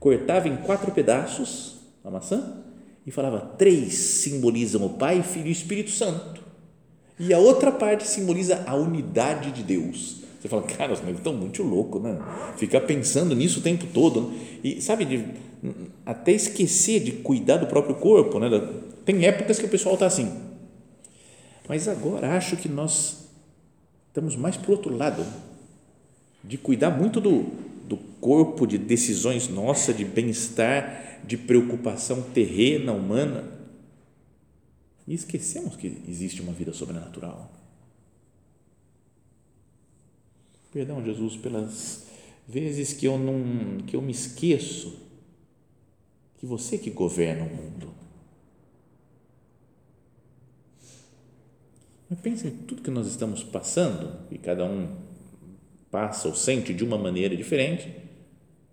cortava 0.00 0.48
em 0.48 0.56
quatro 0.56 0.90
pedaços 0.90 1.76
a 2.04 2.10
maçã 2.10 2.71
e 3.06 3.10
falava: 3.10 3.40
três 3.58 3.94
simbolizam 3.94 4.84
o 4.84 4.90
Pai, 4.90 5.22
Filho 5.22 5.48
e 5.48 5.52
Espírito 5.52 5.90
Santo, 5.90 6.42
e 7.18 7.32
a 7.32 7.38
outra 7.38 7.70
parte 7.70 8.06
simboliza 8.06 8.64
a 8.66 8.74
unidade 8.74 9.52
de 9.52 9.62
Deus. 9.62 10.22
Você 10.40 10.48
fala, 10.48 10.62
cara, 10.62 10.92
os 10.92 11.00
estão 11.00 11.32
muito 11.32 11.62
louco, 11.62 12.00
né? 12.00 12.18
Ficar 12.56 12.80
pensando 12.80 13.32
nisso 13.32 13.60
o 13.60 13.62
tempo 13.62 13.86
todo. 13.94 14.22
Né? 14.22 14.38
E 14.64 14.82
sabe, 14.82 15.04
de, 15.04 15.24
até 16.04 16.32
esquecer 16.32 16.98
de 17.00 17.12
cuidar 17.12 17.58
do 17.58 17.66
próprio 17.68 17.94
corpo, 17.94 18.40
né? 18.40 18.48
Tem 19.04 19.24
épocas 19.24 19.60
que 19.60 19.66
o 19.66 19.68
pessoal 19.68 19.94
está 19.94 20.06
assim. 20.06 20.32
Mas 21.68 21.86
agora 21.86 22.36
acho 22.36 22.56
que 22.56 22.68
nós 22.68 23.28
estamos 24.08 24.34
mais 24.34 24.56
para 24.56 24.68
o 24.68 24.74
outro 24.74 24.94
lado, 24.96 25.24
de 26.42 26.58
cuidar 26.58 26.90
muito 26.90 27.20
do, 27.20 27.46
do 27.88 27.96
corpo, 28.20 28.66
de 28.66 28.76
decisões 28.76 29.48
nossas, 29.48 29.96
de 29.96 30.04
bem-estar, 30.04 31.11
de 31.24 31.36
preocupação 31.36 32.22
terrena, 32.22 32.92
humana. 32.92 33.60
E 35.06 35.14
esquecemos 35.14 35.76
que 35.76 35.86
existe 36.08 36.40
uma 36.40 36.52
vida 36.52 36.72
sobrenatural. 36.72 37.50
Perdão, 40.72 41.04
Jesus, 41.04 41.36
pelas 41.36 42.06
vezes 42.48 42.92
que 42.92 43.06
eu 43.06 43.18
não 43.18 43.78
que 43.86 43.94
eu 43.94 44.02
me 44.02 44.12
esqueço 44.12 45.00
que 46.38 46.46
você 46.46 46.78
que 46.78 46.90
governa 46.90 47.44
o 47.44 47.54
mundo. 47.54 47.94
Mas 52.10 52.20
pense 52.20 52.46
em 52.46 52.50
tudo 52.50 52.82
que 52.82 52.90
nós 52.90 53.06
estamos 53.06 53.42
passando, 53.44 54.18
e 54.30 54.36
cada 54.36 54.64
um 54.64 54.96
passa 55.90 56.28
ou 56.28 56.34
sente 56.34 56.74
de 56.74 56.82
uma 56.82 56.98
maneira 56.98 57.36
diferente, 57.36 58.01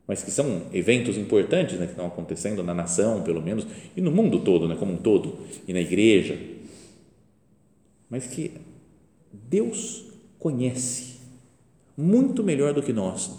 mas 0.10 0.24
que 0.24 0.32
são 0.32 0.64
eventos 0.74 1.20
importantes 1.20 1.78
né, 1.78 1.86
que 1.86 1.92
estão 1.92 2.08
acontecendo 2.08 2.64
na 2.64 2.74
nação, 2.74 3.22
pelo 3.22 3.40
menos, 3.40 3.68
e 3.96 4.02
no 4.02 4.10
mundo 4.10 4.40
todo, 4.40 4.68
né, 4.68 4.76
como 4.76 4.94
um 4.94 4.98
todo, 4.98 5.38
e 5.68 5.72
na 5.72 5.80
igreja. 5.80 6.36
Mas 8.10 8.26
que 8.26 8.54
Deus 9.32 10.06
conhece 10.40 11.20
muito 11.96 12.44
melhor 12.44 12.74
do 12.74 12.82
que 12.82 12.92
nós. 12.92 13.30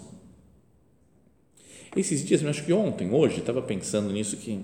Esses 1.93 2.23
dias, 2.23 2.41
acho 2.45 2.63
que 2.63 2.71
ontem, 2.71 3.11
hoje, 3.11 3.39
estava 3.39 3.61
pensando 3.61 4.09
nisso 4.13 4.37
que 4.37 4.63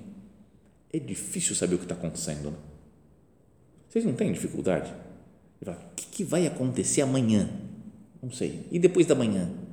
é 0.93 0.99
difícil 0.99 1.57
saber 1.57 1.75
o 1.75 1.77
que 1.77 1.83
está 1.83 1.95
acontecendo. 1.95 2.51
Né? 2.51 2.57
Vocês 3.89 4.05
não 4.05 4.13
têm 4.13 4.31
dificuldade? 4.31 4.93
O 5.61 5.73
que, 5.93 6.23
vai 6.23 6.47
acontecer 6.47 7.01
amanhã? 7.01 7.49
Não 8.23 8.31
sei. 8.31 8.65
E 8.71 8.79
depois 8.79 9.05
da 9.05 9.13
manhã? 9.13 9.66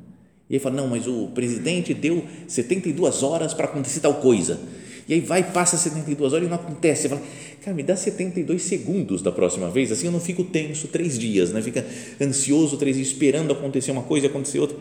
E 0.49 0.55
aí 0.55 0.61
fala, 0.61 0.77
não, 0.77 0.89
mas 0.89 1.07
o 1.07 1.29
presidente 1.29 1.95
deu 1.95 2.25
72 2.47 3.23
horas 3.23 3.55
para 3.55 3.65
acontecer 3.65 4.01
tal 4.01 4.15
coisa. 4.15 4.61
E 5.09 5.15
aí 5.15 5.21
vai, 5.21 5.53
passa 5.53 5.77
72 5.77 6.33
horas 6.33 6.47
e 6.47 6.49
não 6.49 6.57
acontece. 6.57 7.03
Você 7.03 7.09
fala, 7.09 7.23
cara, 7.63 7.77
me 7.77 7.83
dá 7.83 7.97
72 7.97 8.63
segundos 8.63 9.23
da 9.23 9.33
próxima 9.33 9.71
vez, 9.71 9.93
assim 9.93 10.07
eu 10.07 10.13
não 10.13 10.21
fico 10.21 10.45
tenso 10.45 10.89
três 10.89 11.19
dias, 11.19 11.53
né? 11.53 11.61
fica 11.63 11.85
ansioso 12.21 12.77
três 12.77 12.97
dias, 12.97 13.09
esperando 13.09 13.53
acontecer 13.53 13.91
uma 13.91 14.03
coisa 14.03 14.27
e 14.27 14.29
acontecer 14.29 14.59
outra. 14.59 14.77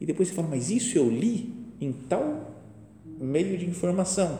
E 0.00 0.06
depois 0.06 0.28
você 0.28 0.34
fala, 0.34 0.48
mas 0.48 0.70
isso 0.70 0.96
eu 0.96 1.10
li 1.10 1.52
em 1.80 1.92
tal 1.92 2.56
meio 3.20 3.58
de 3.58 3.66
informação. 3.66 4.38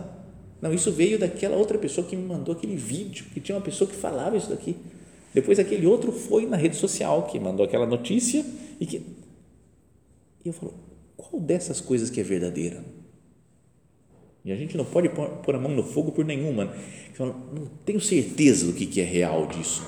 Não, 0.61 0.73
isso 0.73 0.91
veio 0.91 1.19
daquela 1.19 1.57
outra 1.57 1.79
pessoa 1.79 2.07
que 2.07 2.17
me 2.17 2.25
mandou 2.25 2.55
aquele 2.55 2.77
vídeo, 2.77 3.27
que 3.33 3.41
tinha 3.41 3.57
uma 3.57 3.63
pessoa 3.63 3.89
que 3.89 3.97
falava 3.97 4.37
isso 4.37 4.51
daqui. 4.51 4.77
Depois 5.33 5.59
aquele 5.59 5.87
outro 5.87 6.11
foi 6.11 6.47
na 6.47 6.57
rede 6.57 6.77
social 6.77 7.25
que 7.25 7.39
mandou 7.39 7.65
aquela 7.65 7.87
notícia 7.87 8.45
e 8.81 8.87
que. 8.87 9.03
E 10.45 10.49
eu 10.49 10.53
falo, 10.53 10.75
qual 11.17 11.41
dessas 11.41 11.81
coisas 11.81 12.11
que 12.11 12.21
é 12.21 12.23
verdadeira? 12.23 12.85
E 14.45 14.53
a 14.53 14.57
gente 14.57 14.77
não 14.77 14.85
pode 14.85 15.09
pôr 15.09 15.55
a 15.55 15.59
mão 15.59 15.73
no 15.73 15.83
fogo 15.83 16.13
por 16.13 16.25
nenhuma. 16.25 16.75
Não 17.19 17.67
tenho 17.85 18.01
certeza 18.01 18.67
do 18.67 18.73
que 18.73 19.01
é 19.01 19.05
real 19.05 19.47
disso. 19.47 19.83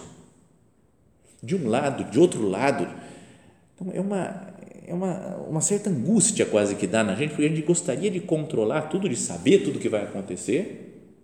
De 1.43 1.57
um 1.57 1.69
lado, 1.69 2.11
de 2.11 2.19
outro 2.19 2.47
lado. 2.47 2.87
Então, 3.75 3.91
é 3.95 4.01
uma, 4.01 4.55
é 4.87 4.93
uma, 4.93 5.37
uma 5.49 5.61
certa 5.61 5.89
angústia 5.89 6.45
quase 6.45 6.75
que 6.75 6.87
dá 6.87 7.03
na 7.03 7.15
gente, 7.15 7.31
porque 7.31 7.47
a 7.47 7.49
gente 7.49 7.63
gostaria 7.63 8.11
de 8.11 8.21
controlar 8.21 8.83
tudo, 8.83 9.09
de 9.09 9.17
saber 9.17 9.61
tudo 9.61 9.79
que 9.79 9.89
vai 9.89 10.03
acontecer 10.03 11.15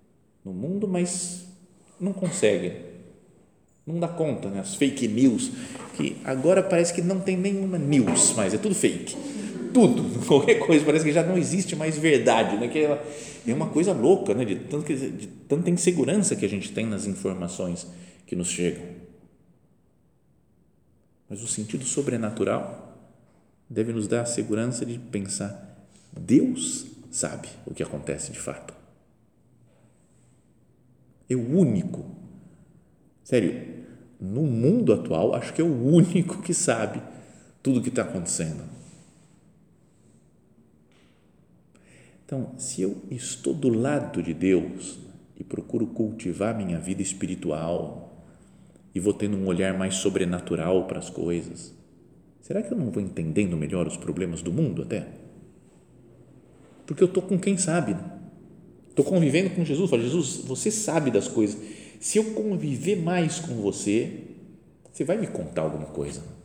no 0.45 0.55
mundo, 0.55 0.89
mas 0.89 1.47
não 2.01 2.13
consegue. 2.13 2.86
Não 3.87 4.01
dá 4.01 4.09
conta, 4.09 4.49
né? 4.51 4.61
As 4.61 4.75
fake 4.75 5.07
news, 5.07 5.53
que 5.95 6.17
agora 6.25 6.63
parece 6.63 6.93
que 6.93 7.01
não 7.01 7.21
tem 7.21 7.37
nenhuma 7.37 7.79
news 7.79 8.33
mais, 8.33 8.53
é 8.53 8.59
tudo 8.59 8.75
fake 8.75 9.17
tudo, 9.77 10.03
qualquer 10.25 10.55
coisa, 10.55 10.83
parece 10.87 11.05
que 11.05 11.13
já 11.13 11.23
não 11.23 11.37
existe 11.37 11.77
mais 11.77 11.99
verdade, 11.99 12.57
né? 12.57 12.67
que 12.67 12.79
é, 12.79 13.05
é 13.47 13.53
uma 13.53 13.69
coisa 13.69 13.93
louca, 13.93 14.33
né? 14.33 14.43
de, 14.43 14.57
tanto, 14.57 14.95
de 14.95 15.27
tanta 15.47 15.69
insegurança 15.69 16.35
que 16.35 16.47
a 16.47 16.49
gente 16.49 16.73
tem 16.73 16.87
nas 16.87 17.05
informações 17.05 17.87
que 18.27 18.35
nos 18.35 18.49
chegam. 18.49 18.83
Mas 21.29 21.43
o 21.43 21.47
sentido 21.47 21.85
sobrenatural 21.85 22.97
deve 23.69 23.93
nos 23.93 24.09
dar 24.09 24.23
a 24.23 24.27
segurança 24.27 24.87
de 24.87 24.99
pensar: 24.99 25.77
Deus 26.17 26.87
sabe 27.11 27.49
o 27.67 27.75
que 27.75 27.83
acontece 27.83 28.33
de 28.33 28.39
fato. 28.39 28.73
É 31.29 31.35
o 31.35 31.59
único, 31.59 32.07
sério, 33.27 33.85
no 34.21 34.43
mundo 34.43 34.93
atual, 34.93 35.35
acho 35.35 35.53
que 35.53 35.61
é 35.61 35.65
o 35.65 35.85
único 35.85 36.41
que 36.41 36.55
sabe 36.55 37.03
tudo 37.61 37.81
o 37.81 37.83
que 37.83 37.89
está 37.89 38.03
acontecendo 38.03 38.77
Então, 42.27 42.55
se 42.59 42.83
eu 42.83 43.03
estou 43.09 43.55
do 43.55 43.69
lado 43.69 44.21
de 44.21 44.35
Deus 44.35 44.99
e 45.39 45.45
procuro 45.45 45.87
cultivar 45.87 46.57
minha 46.57 46.77
vida 46.77 47.01
espiritual 47.01 48.27
e 48.93 48.99
vou 48.99 49.15
tendo 49.15 49.37
um 49.37 49.47
olhar 49.47 49.79
mais 49.79 49.95
sobrenatural 49.95 50.89
para 50.89 50.99
as 50.99 51.09
coisas, 51.09 51.73
será 52.43 52.63
que 52.63 52.73
eu 52.73 52.77
não 52.77 52.91
vou 52.91 53.01
entendendo 53.01 53.57
melhor 53.57 53.87
os 53.87 53.97
problemas 53.97 54.43
do 54.43 54.53
mundo 54.53 54.83
até? 54.83 55.07
Porque 56.85 57.01
eu 57.01 57.07
estou 57.07 57.23
com 57.23 57.39
quem 57.39 57.57
sabe. 57.57 57.97
Estou 58.89 59.05
né? 59.05 59.11
convivendo 59.13 59.51
com 59.51 59.65
Jesus. 59.65 59.89
Falo, 59.89 60.03
Jesus, 60.03 60.39
você 60.45 60.69
sabe 60.69 61.13
das 61.13 61.29
coisas. 61.29 61.57
Se 62.01 62.19
eu 62.19 62.33
conviver 62.33 62.97
mais 62.97 63.39
com 63.39 63.55
você, 63.57 64.25
você 64.93 65.05
vai 65.05 65.17
me 65.17 65.27
contar 65.27 65.63
alguma 65.63 65.87
coisa 65.87 66.37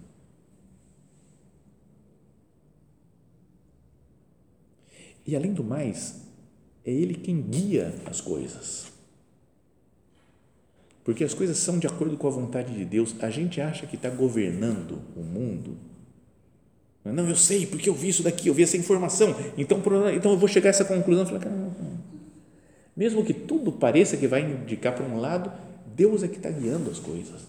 E 5.25 5.35
além 5.35 5.53
do 5.53 5.63
mais, 5.63 6.21
é 6.85 6.91
Ele 6.91 7.13
quem 7.13 7.41
guia 7.41 7.93
as 8.05 8.19
coisas. 8.19 8.87
Porque 11.03 11.23
as 11.23 11.33
coisas 11.33 11.57
são 11.57 11.79
de 11.79 11.87
acordo 11.87 12.17
com 12.17 12.27
a 12.27 12.31
vontade 12.31 12.73
de 12.73 12.85
Deus. 12.85 13.15
A 13.21 13.29
gente 13.29 13.59
acha 13.59 13.87
que 13.87 13.95
está 13.95 14.09
governando 14.09 15.01
o 15.15 15.21
mundo. 15.21 15.77
Não, 17.03 17.27
eu 17.27 17.35
sei, 17.35 17.65
porque 17.65 17.89
eu 17.89 17.95
vi 17.95 18.09
isso 18.09 18.21
daqui, 18.21 18.47
eu 18.47 18.53
vi 18.53 18.61
essa 18.61 18.77
informação. 18.77 19.35
Então, 19.57 19.81
então 20.13 20.31
eu 20.31 20.37
vou 20.37 20.47
chegar 20.47 20.69
a 20.69 20.71
essa 20.71 20.85
conclusão. 20.85 21.25
Falar, 21.25 21.41
mesmo 23.01 23.25
que 23.25 23.33
tudo 23.33 23.71
pareça 23.71 24.15
que 24.15 24.27
vai 24.27 24.43
indicar 24.43 24.93
para 24.93 25.03
um 25.03 25.19
lado, 25.19 25.51
Deus 25.95 26.21
é 26.21 26.27
que 26.27 26.37
está 26.37 26.51
guiando 26.51 26.87
as 26.87 26.99
coisas. 26.99 27.47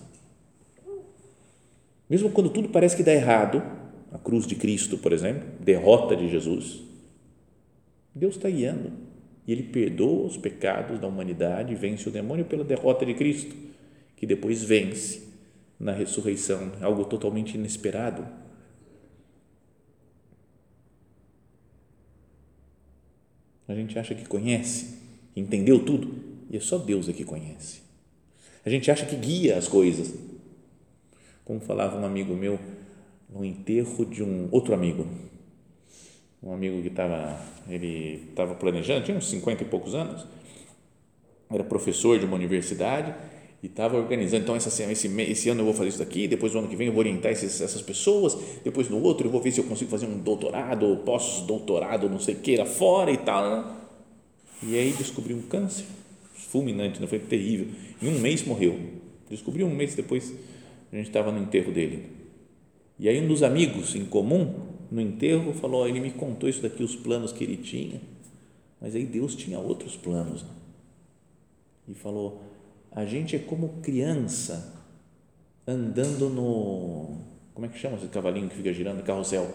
Mesmo 2.08 2.30
quando 2.30 2.48
tudo 2.48 2.70
parece 2.70 2.96
que 2.96 3.02
dá 3.02 3.12
errado, 3.12 3.62
a 4.10 4.16
cruz 4.16 4.46
de 4.46 4.54
Cristo, 4.54 4.96
por 4.96 5.12
exemplo, 5.12 5.46
derrota 5.60 6.16
de 6.16 6.26
Jesus, 6.30 6.80
Deus 8.14 8.36
está 8.36 8.48
guiando. 8.48 8.92
e 9.46 9.52
ele 9.52 9.64
perdoa 9.64 10.24
os 10.24 10.38
pecados 10.38 10.98
da 10.98 11.06
humanidade 11.06 11.74
vence 11.74 12.08
o 12.08 12.12
demônio 12.12 12.46
pela 12.46 12.64
derrota 12.64 13.04
de 13.04 13.12
Cristo, 13.12 13.54
que 14.16 14.24
depois 14.24 14.64
vence 14.64 15.28
na 15.78 15.92
ressurreição, 15.92 16.72
algo 16.80 17.04
totalmente 17.04 17.56
inesperado. 17.56 18.26
A 23.68 23.74
gente 23.74 23.98
acha 23.98 24.14
que 24.14 24.26
conhece, 24.26 25.01
entendeu 25.34 25.84
tudo, 25.84 26.14
e 26.50 26.56
é 26.56 26.60
só 26.60 26.78
Deus 26.78 27.08
é 27.08 27.12
que 27.12 27.24
conhece. 27.24 27.82
A 28.64 28.70
gente 28.70 28.90
acha 28.90 29.06
que 29.06 29.16
guia 29.16 29.56
as 29.56 29.66
coisas. 29.66 30.14
Como 31.44 31.60
falava 31.60 31.98
um 31.98 32.04
amigo 32.04 32.34
meu 32.34 32.58
no 33.28 33.44
enterro 33.44 34.04
de 34.04 34.22
um 34.22 34.48
outro 34.52 34.74
amigo, 34.74 35.06
um 36.42 36.52
amigo 36.52 36.80
que 36.82 36.88
estava, 36.88 37.40
ele 37.68 38.28
estava 38.30 38.54
planejando, 38.54 39.04
tinha 39.04 39.16
uns 39.16 39.28
50 39.28 39.62
e 39.62 39.66
poucos 39.66 39.94
anos, 39.94 40.26
era 41.50 41.64
professor 41.64 42.18
de 42.18 42.24
uma 42.24 42.36
universidade 42.36 43.14
e 43.62 43.66
estava 43.66 43.96
organizando, 43.96 44.42
então 44.42 44.56
essa, 44.56 44.68
esse, 44.90 45.08
esse 45.20 45.48
ano 45.48 45.60
eu 45.60 45.64
vou 45.64 45.74
fazer 45.74 45.90
isso 45.90 45.98
daqui, 45.98 46.26
depois 46.26 46.52
no 46.52 46.60
ano 46.60 46.68
que 46.68 46.76
vem 46.76 46.88
eu 46.88 46.92
vou 46.92 47.00
orientar 47.00 47.30
esses, 47.30 47.60
essas 47.60 47.80
pessoas, 47.80 48.36
depois 48.64 48.88
no 48.88 49.00
outro 49.02 49.26
eu 49.26 49.30
vou 49.30 49.40
ver 49.40 49.52
se 49.52 49.60
eu 49.60 49.64
consigo 49.64 49.90
fazer 49.90 50.06
um 50.06 50.18
doutorado, 50.18 50.84
ou 50.84 50.96
pós-doutorado, 50.98 52.08
não 52.08 52.18
sei 52.18 52.34
o 52.34 52.38
que, 52.38 52.56
lá 52.56 52.66
fora 52.66 53.10
e 53.10 53.16
tal. 53.18 53.81
Né? 54.62 54.70
E 54.70 54.78
aí 54.78 54.92
descobriu 54.92 55.36
um 55.36 55.42
câncer 55.42 55.84
fulminante, 56.34 57.00
não 57.00 57.08
foi 57.08 57.18
terrível. 57.18 57.68
Em 58.00 58.08
um 58.08 58.18
mês 58.18 58.44
morreu. 58.44 58.78
Descobriu 59.28 59.66
um 59.66 59.74
mês 59.74 59.94
depois, 59.94 60.32
a 60.92 60.96
gente 60.96 61.06
estava 61.06 61.32
no 61.32 61.38
enterro 61.42 61.72
dele. 61.72 62.10
E 62.98 63.08
aí 63.08 63.20
um 63.20 63.26
dos 63.26 63.42
amigos 63.42 63.94
em 63.94 64.04
comum, 64.04 64.54
no 64.90 65.00
enterro, 65.00 65.54
falou, 65.54 65.88
ele 65.88 66.00
me 66.00 66.10
contou 66.10 66.48
isso 66.48 66.60
daqui, 66.60 66.82
os 66.82 66.94
planos 66.94 67.32
que 67.32 67.42
ele 67.42 67.56
tinha, 67.56 68.00
mas 68.80 68.94
aí 68.94 69.06
Deus 69.06 69.34
tinha 69.34 69.58
outros 69.58 69.96
planos. 69.96 70.42
Né? 70.42 70.50
E 71.88 71.94
falou, 71.94 72.42
a 72.90 73.04
gente 73.06 73.34
é 73.34 73.38
como 73.38 73.80
criança 73.82 74.74
andando 75.66 76.28
no. 76.28 77.16
Como 77.54 77.66
é 77.66 77.68
que 77.68 77.78
chama 77.78 77.96
esse 77.96 78.06
cavalinho 78.06 78.48
que 78.48 78.56
fica 78.56 78.72
girando? 78.72 79.02
Carrossel. 79.02 79.50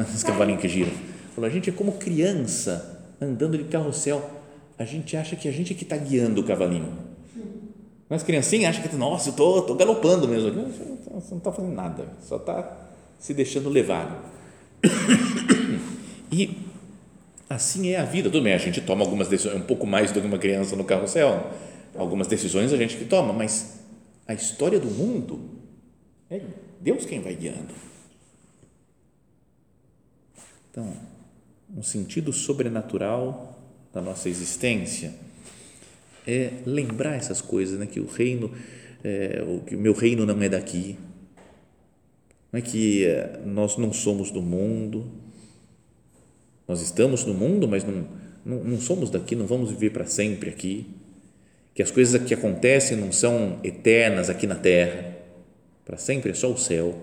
Esse 0.00 0.24
cavalinho 0.24 0.58
que 0.58 0.68
gira. 0.68 0.90
Falou, 1.34 1.48
a 1.48 1.52
gente 1.52 1.70
é 1.70 1.72
como 1.72 1.92
criança 1.92 3.01
andando 3.24 3.58
de 3.58 3.64
carrossel. 3.64 4.22
A 4.78 4.84
gente 4.84 5.16
acha 5.16 5.36
que 5.36 5.48
a 5.48 5.52
gente 5.52 5.72
é 5.72 5.76
que 5.76 5.84
está 5.84 5.96
guiando 5.96 6.40
o 6.40 6.44
cavalinho. 6.44 6.96
Mas 8.08 8.22
criancinha 8.22 8.68
acha 8.68 8.86
que, 8.86 8.94
nossa, 8.94 9.30
eu 9.30 9.32
estou 9.60 9.74
galopando 9.74 10.28
mesmo. 10.28 10.50
Você 10.50 11.30
não 11.30 11.38
está 11.38 11.52
fazendo 11.52 11.74
nada, 11.74 12.06
só 12.22 12.36
está 12.36 12.88
se 13.18 13.34
deixando 13.34 13.68
levar. 13.68 14.30
E 16.34 16.56
assim 17.46 17.90
é 17.90 17.98
a 17.98 18.06
vida. 18.06 18.30
Tudo 18.30 18.42
bem, 18.42 18.54
a 18.54 18.58
gente 18.58 18.80
toma 18.80 19.04
algumas 19.04 19.28
decisões, 19.28 19.56
um 19.56 19.66
pouco 19.66 19.86
mais 19.86 20.12
do 20.12 20.18
que 20.18 20.26
uma 20.26 20.38
criança 20.38 20.74
no 20.74 20.82
carrossel 20.82 21.52
algumas 21.96 22.26
decisões 22.26 22.72
a 22.72 22.76
gente 22.76 22.96
que 22.96 23.04
toma, 23.04 23.32
mas 23.32 23.80
a 24.26 24.34
história 24.34 24.78
do 24.78 24.88
mundo 24.88 25.40
é 26.30 26.40
Deus 26.80 27.04
quem 27.04 27.20
vai 27.20 27.34
guiando. 27.34 27.74
Então, 30.70 30.92
um 31.76 31.82
sentido 31.82 32.32
sobrenatural 32.32 33.58
da 33.92 34.00
nossa 34.00 34.28
existência 34.28 35.14
é 36.26 36.52
lembrar 36.64 37.14
essas 37.14 37.40
coisas, 37.40 37.78
né? 37.78 37.86
que 37.86 38.00
o 38.00 38.06
reino, 38.06 38.52
é, 39.02 39.42
o, 39.46 39.60
que 39.60 39.74
o 39.74 39.78
meu 39.78 39.92
reino 39.92 40.24
não 40.24 40.40
é 40.42 40.48
daqui, 40.48 40.96
não 42.52 42.58
é 42.58 42.62
que 42.62 43.04
é, 43.04 43.40
nós 43.44 43.76
não 43.76 43.92
somos 43.92 44.30
do 44.30 44.42
mundo, 44.42 45.10
nós 46.68 46.80
estamos 46.80 47.24
no 47.24 47.34
mundo, 47.34 47.66
mas 47.66 47.84
não, 47.84 48.06
não, 48.44 48.64
não 48.64 48.80
somos 48.80 49.10
daqui, 49.10 49.34
não 49.34 49.46
vamos 49.46 49.70
viver 49.70 49.90
para 49.90 50.06
sempre 50.06 50.50
aqui 50.50 50.86
que 51.74 51.82
as 51.82 51.90
coisas 51.90 52.22
que 52.22 52.34
acontecem 52.34 52.96
não 52.96 53.10
são 53.10 53.58
eternas 53.64 54.28
aqui 54.28 54.46
na 54.46 54.54
terra, 54.54 55.16
para 55.84 55.96
sempre 55.96 56.30
é 56.30 56.34
só 56.34 56.52
o 56.52 56.58
céu. 56.58 56.94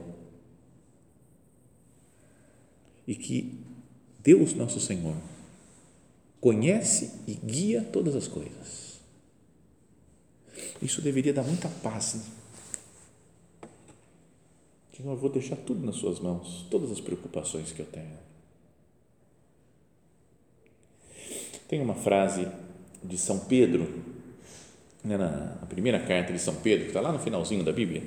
E 3.07 3.15
que 3.15 3.59
Deus, 4.19 4.53
nosso 4.53 4.79
Senhor, 4.79 5.15
conhece 6.39 7.11
e 7.27 7.33
guia 7.33 7.83
todas 7.91 8.15
as 8.15 8.27
coisas. 8.27 8.99
Isso 10.81 11.01
deveria 11.01 11.33
dar 11.33 11.43
muita 11.43 11.67
paz. 11.67 12.15
Né? 12.15 12.23
Senhor, 14.95 15.11
eu 15.11 15.17
vou 15.17 15.29
deixar 15.29 15.55
tudo 15.55 15.85
nas 15.85 15.95
Suas 15.95 16.19
mãos, 16.19 16.65
todas 16.69 16.91
as 16.91 16.99
preocupações 16.99 17.71
que 17.71 17.81
eu 17.81 17.85
tenho. 17.85 18.17
Tem 21.67 21.81
uma 21.81 21.95
frase 21.95 22.47
de 23.03 23.17
São 23.17 23.39
Pedro 23.39 23.87
né, 25.03 25.17
na 25.17 25.65
primeira 25.67 25.99
carta 25.99 26.33
de 26.33 26.39
São 26.39 26.55
Pedro, 26.55 26.85
que 26.85 26.89
está 26.89 27.01
lá 27.01 27.11
no 27.11 27.19
finalzinho 27.19 27.63
da 27.63 27.71
Bíblia, 27.71 28.03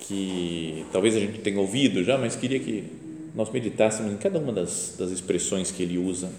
que 0.00 0.84
talvez 0.92 1.16
a 1.16 1.20
gente 1.20 1.40
tenha 1.40 1.58
ouvido 1.58 2.02
já, 2.02 2.18
mas 2.18 2.36
queria 2.36 2.60
que 2.60 3.03
nós 3.34 3.50
meditássemos 3.50 4.12
em 4.12 4.16
cada 4.16 4.38
uma 4.38 4.52
das, 4.52 4.94
das 4.98 5.10
expressões 5.10 5.70
que 5.70 5.82
ele 5.82 5.98
usa. 5.98 6.30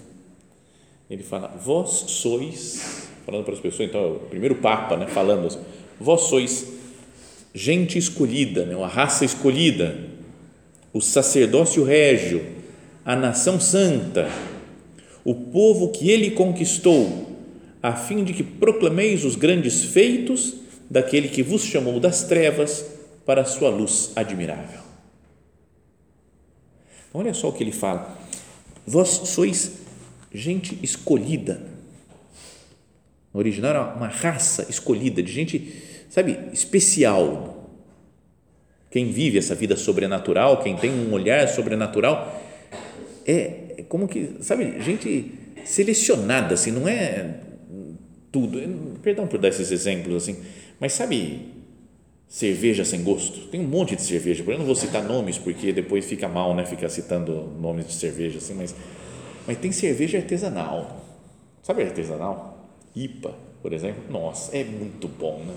Ele 1.09 1.23
fala: 1.23 1.47
Vós 1.63 2.05
sois, 2.07 3.09
falando 3.25 3.43
para 3.43 3.53
as 3.53 3.59
pessoas, 3.59 3.89
então, 3.89 4.01
é 4.01 4.07
o 4.07 4.19
primeiro 4.29 4.55
Papa, 4.55 4.95
né, 4.95 5.07
falando 5.07 5.47
assim, 5.47 5.59
Vós 5.99 6.21
sois 6.21 6.67
gente 7.53 7.97
escolhida, 7.97 8.65
né, 8.65 8.75
uma 8.75 8.87
raça 8.87 9.25
escolhida, 9.25 9.97
o 10.93 11.01
sacerdócio 11.01 11.83
régio, 11.83 12.45
a 13.03 13.15
nação 13.15 13.59
santa, 13.59 14.29
o 15.23 15.35
povo 15.35 15.89
que 15.89 16.09
ele 16.09 16.31
conquistou 16.31 17.35
a 17.81 17.93
fim 17.93 18.23
de 18.23 18.33
que 18.33 18.43
proclameis 18.43 19.23
os 19.23 19.35
grandes 19.35 19.83
feitos 19.83 20.55
daquele 20.89 21.27
que 21.27 21.43
vos 21.43 21.63
chamou 21.63 21.99
das 21.99 22.23
trevas 22.23 22.83
para 23.25 23.41
a 23.41 23.45
sua 23.45 23.69
luz 23.69 24.11
admirável. 24.15 24.84
Olha 27.15 27.33
só 27.33 27.47
o 27.47 27.53
que 27.53 27.63
ele 27.63 27.71
fala. 27.71 28.17
Vós 28.85 29.07
sois 29.07 29.79
gente 30.33 30.77
escolhida. 30.83 31.61
No 33.33 33.39
original 33.39 33.69
era 33.71 33.95
uma 33.95 34.07
raça 34.07 34.67
escolhida, 34.69 35.23
de 35.23 35.31
gente, 35.31 35.81
sabe, 36.09 36.37
especial. 36.51 37.71
Quem 38.91 39.11
vive 39.11 39.37
essa 39.37 39.55
vida 39.55 39.77
sobrenatural, 39.77 40.61
quem 40.61 40.75
tem 40.75 40.91
um 40.91 41.13
olhar 41.13 41.47
sobrenatural, 41.47 42.43
é 43.25 43.85
como 43.87 44.09
que, 44.09 44.35
sabe, 44.41 44.81
gente 44.81 45.31
selecionada, 45.63 46.53
assim, 46.53 46.71
não 46.71 46.85
é 46.85 47.39
tudo. 48.29 48.59
Perdão 49.01 49.25
por 49.25 49.39
dar 49.39 49.47
esses 49.47 49.71
exemplos 49.71 50.23
assim, 50.23 50.43
mas 50.81 50.91
sabe 50.91 51.54
cerveja 52.35 52.83
sem 52.83 53.01
gosto? 53.01 53.47
Tem 53.47 53.61
um 53.61 53.67
monte 53.67 53.95
de 53.95 54.01
cerveja, 54.01 54.43
eu 54.45 54.57
não 54.57 54.65
vou 54.65 54.75
citar 54.75 55.01
nomes 55.01 55.37
porque 55.37 55.71
depois 55.71 56.03
fica 56.03 56.27
mal, 56.27 56.53
né, 56.53 56.65
ficar 56.65 56.89
citando 56.89 57.49
nomes 57.61 57.87
de 57.87 57.93
cerveja 57.93 58.39
assim, 58.39 58.53
mas 58.53 58.75
mas 59.47 59.57
tem 59.57 59.71
cerveja 59.71 60.17
artesanal. 60.17 61.01
Sabe 61.63 61.83
artesanal? 61.83 62.67
IPA, 62.93 63.33
por 63.61 63.71
exemplo. 63.71 64.03
Nossa, 64.09 64.57
é 64.57 64.65
muito 64.65 65.07
bom, 65.07 65.43
né? 65.45 65.53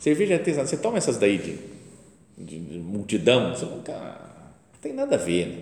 Cerveja 0.00 0.34
artesanal, 0.34 0.66
você 0.66 0.76
toma 0.76 0.98
essas 0.98 1.16
daí 1.16 1.38
de, 1.38 1.58
de, 2.36 2.58
de 2.58 2.78
multidão, 2.78 3.54
você 3.54 3.64
nunca 3.64 3.92
não 3.92 4.80
tem 4.80 4.92
nada 4.92 5.14
a 5.14 5.18
ver, 5.18 5.46
né? 5.46 5.58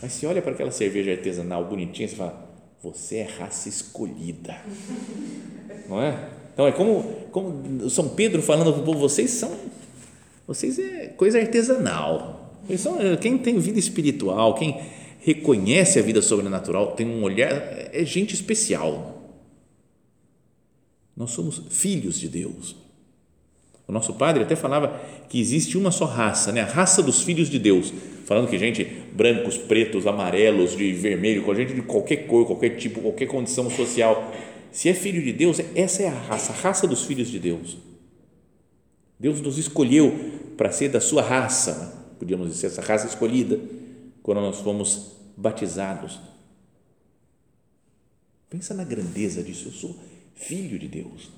Mas 0.00 0.12
se 0.12 0.24
olha 0.24 0.40
para 0.40 0.52
aquela 0.52 0.70
cerveja 0.70 1.10
artesanal 1.10 1.64
bonitinha, 1.64 2.06
você 2.06 2.14
fala, 2.14 2.48
você 2.80 3.16
é 3.16 3.22
raça 3.24 3.68
escolhida 3.68 4.56
não 5.88 6.00
é? 6.00 6.28
Então 6.54 6.68
é 6.68 6.72
como, 6.72 7.02
como 7.32 7.90
São 7.90 8.10
Pedro 8.10 8.40
falando 8.40 8.72
para 8.72 8.82
o 8.82 8.84
povo, 8.84 9.00
vocês 9.00 9.30
são, 9.30 9.50
vocês 10.46 10.78
é 10.78 11.08
coisa 11.08 11.38
artesanal. 11.38 12.60
São, 12.78 12.98
quem 13.20 13.38
tem 13.38 13.58
vida 13.58 13.78
espiritual, 13.78 14.54
quem 14.54 14.80
reconhece 15.20 15.98
a 15.98 16.02
vida 16.02 16.20
sobrenatural, 16.20 16.92
tem 16.92 17.06
um 17.06 17.22
olhar, 17.22 17.50
é 17.50 18.04
gente 18.04 18.34
especial. 18.34 19.22
Nós 21.16 21.30
somos 21.30 21.62
filhos 21.70 22.18
de 22.18 22.28
Deus. 22.28 22.76
O 23.86 23.92
nosso 23.92 24.14
padre 24.14 24.42
até 24.42 24.56
falava 24.56 25.00
que 25.28 25.38
existe 25.38 25.76
uma 25.76 25.90
só 25.90 26.06
raça, 26.06 26.52
né? 26.52 26.62
a 26.62 26.66
raça 26.66 27.02
dos 27.02 27.22
filhos 27.22 27.48
de 27.48 27.58
Deus, 27.58 27.92
falando 28.24 28.48
que 28.48 28.58
gente 28.58 28.84
brancos, 29.12 29.58
pretos, 29.58 30.06
amarelos, 30.06 30.76
de 30.76 30.92
vermelho, 30.92 31.42
com 31.42 31.54
gente 31.54 31.74
de 31.74 31.82
qualquer 31.82 32.26
cor, 32.26 32.46
qualquer 32.46 32.76
tipo, 32.76 33.00
qualquer 33.00 33.26
condição 33.26 33.70
social, 33.70 34.32
se 34.72 34.88
é 34.88 34.94
filho 34.94 35.22
de 35.22 35.32
Deus, 35.32 35.60
essa 35.74 36.02
é 36.02 36.08
a 36.08 36.14
raça, 36.14 36.52
a 36.52 36.56
raça 36.56 36.86
dos 36.86 37.04
filhos 37.04 37.28
de 37.28 37.38
Deus. 37.38 37.76
Deus 39.18 39.40
nos 39.40 39.58
escolheu 39.58 40.12
para 40.56 40.70
ser 40.70 40.88
da 40.88 41.00
sua 41.00 41.22
raça, 41.22 42.14
podíamos 42.18 42.48
dizer, 42.48 42.68
essa 42.68 42.82
raça 42.82 43.06
escolhida, 43.06 43.58
quando 44.22 44.40
nós 44.40 44.60
fomos 44.60 45.12
batizados. 45.36 46.18
Pensa 48.48 48.72
na 48.72 48.84
grandeza 48.84 49.42
disso. 49.42 49.68
Eu 49.68 49.72
sou 49.72 49.96
filho 50.34 50.78
de 50.78 50.88
Deus. 50.88 51.30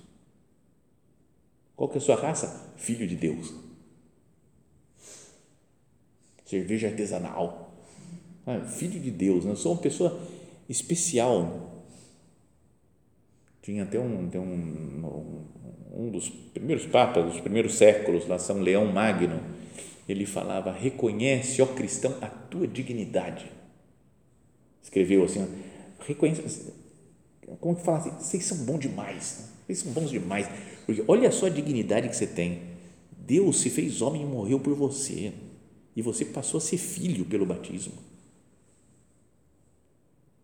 Qual 1.74 1.88
que 1.88 1.96
é 1.96 1.98
a 1.98 2.04
sua 2.04 2.16
raça? 2.16 2.72
Filho 2.76 3.06
de 3.06 3.16
Deus. 3.16 3.52
Cerveja 6.44 6.88
artesanal. 6.88 7.74
Ah, 8.46 8.60
filho 8.60 9.00
de 9.00 9.10
Deus. 9.10 9.44
Né? 9.44 9.52
Eu 9.52 9.56
sou 9.56 9.72
uma 9.72 9.80
pessoa 9.80 10.20
especial 10.68 11.75
Tinha 13.66 13.83
até 13.83 13.98
um, 13.98 14.29
tem 14.29 14.40
um, 14.40 15.44
um 15.92 16.09
dos 16.09 16.29
primeiros 16.29 16.87
papas, 16.87 17.24
dos 17.24 17.40
primeiros 17.40 17.74
séculos, 17.74 18.29
lá 18.29 18.38
São 18.38 18.61
Leão 18.61 18.87
Magno, 18.87 19.40
ele 20.09 20.24
falava: 20.24 20.70
reconhece, 20.70 21.61
ó 21.61 21.66
cristão, 21.66 22.16
a 22.20 22.29
tua 22.29 22.68
dignidade. 22.68 23.50
Escreveu 24.81 25.24
assim: 25.24 25.44
reconhece, 26.07 26.72
como 27.59 27.74
que 27.74 27.83
fala 27.83 27.98
assim? 27.98 28.11
Vocês 28.11 28.44
são 28.44 28.59
bons 28.59 28.79
demais, 28.79 29.38
né? 29.40 29.46
vocês 29.66 29.79
são 29.81 29.90
bons 29.90 30.11
demais, 30.11 30.48
porque 30.87 31.02
olha 31.09 31.33
só 31.33 31.46
a 31.46 31.50
dignidade 31.50 32.09
que 32.09 32.14
você 32.14 32.29
tem. 32.29 32.62
Deus 33.18 33.59
se 33.62 33.68
fez 33.68 34.00
homem 34.00 34.22
e 34.22 34.26
morreu 34.26 34.61
por 34.61 34.76
você, 34.76 35.33
e 35.96 36.02
você 36.02 36.24
passou 36.24 36.59
a 36.59 36.61
ser 36.61 36.79
filho 36.79 37.24
pelo 37.24 37.44
batismo. 37.44 37.94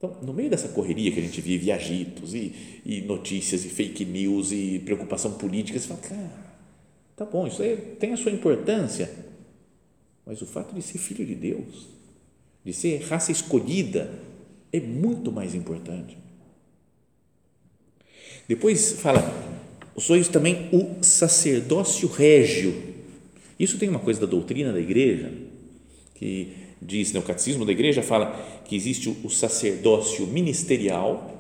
Então, 0.03 0.17
no 0.21 0.35
meio 0.35 0.51
dessa 0.51 0.67
correria 0.67 1.13
que 1.13 1.21
a 1.21 1.23
gente 1.23 1.41
vive, 1.41 1.67
e 1.67 1.71
agitos, 1.71 2.35
e, 2.35 2.53
e 2.85 3.03
notícias, 3.03 3.65
e 3.65 3.69
fake 3.69 4.05
news, 4.05 4.51
e 4.51 4.81
preocupação 4.85 5.35
política, 5.35 5.79
você 5.79 5.87
fala, 5.87 6.01
cara, 6.01 6.33
tá 7.15 7.25
bom, 7.25 7.47
isso 7.47 7.63
aí 7.63 7.77
tem 8.01 8.13
a 8.13 8.17
sua 8.17 8.33
importância, 8.33 9.09
mas 10.27 10.43
o 10.43 10.47
fato 10.47 10.75
de 10.75 10.83
ser 10.83 10.99
filho 10.99 11.25
de 11.25 11.37
Deus, 11.37 11.87
de 12.65 12.73
ser 12.73 13.01
raça 13.03 13.31
escolhida, 13.31 14.11
é 14.73 14.81
muito 14.81 15.31
mais 15.31 15.55
importante. 15.55 16.19
Depois 18.49 18.95
fala, 18.95 19.23
sois 19.97 20.27
também 20.27 20.69
o 20.73 21.05
sacerdócio 21.05 22.09
régio. 22.09 22.75
Isso 23.57 23.79
tem 23.79 23.89
uma 23.89 24.01
coisa 24.01 24.21
da 24.21 24.27
doutrina 24.27 24.73
da 24.73 24.81
igreja, 24.81 25.33
que 26.17 26.62
diz, 26.85 27.13
né, 27.13 27.21
o 27.21 27.23
catecismo 27.23 27.65
da 27.65 27.73
igreja 27.73 28.03
fala 28.03 28.33
que 28.65 28.75
existe 28.75 29.09
o, 29.09 29.31
sacerdócio 29.31 30.27
ministerial, 30.27 31.31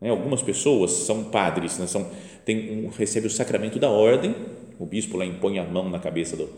né, 0.00 0.10
algumas 0.10 0.42
pessoas 0.42 0.90
são 0.90 1.24
padres, 1.24 1.78
né, 1.78 1.86
são, 1.86 2.06
tem 2.44 2.84
um, 2.84 2.88
recebe 2.88 3.26
o 3.26 3.30
sacramento 3.30 3.78
da 3.78 3.88
ordem, 3.88 4.34
o 4.78 4.84
bispo 4.84 5.16
lá 5.16 5.24
impõe 5.24 5.58
a 5.58 5.64
mão 5.64 5.88
na 5.88 5.98
cabeça 5.98 6.36
do, 6.36 6.48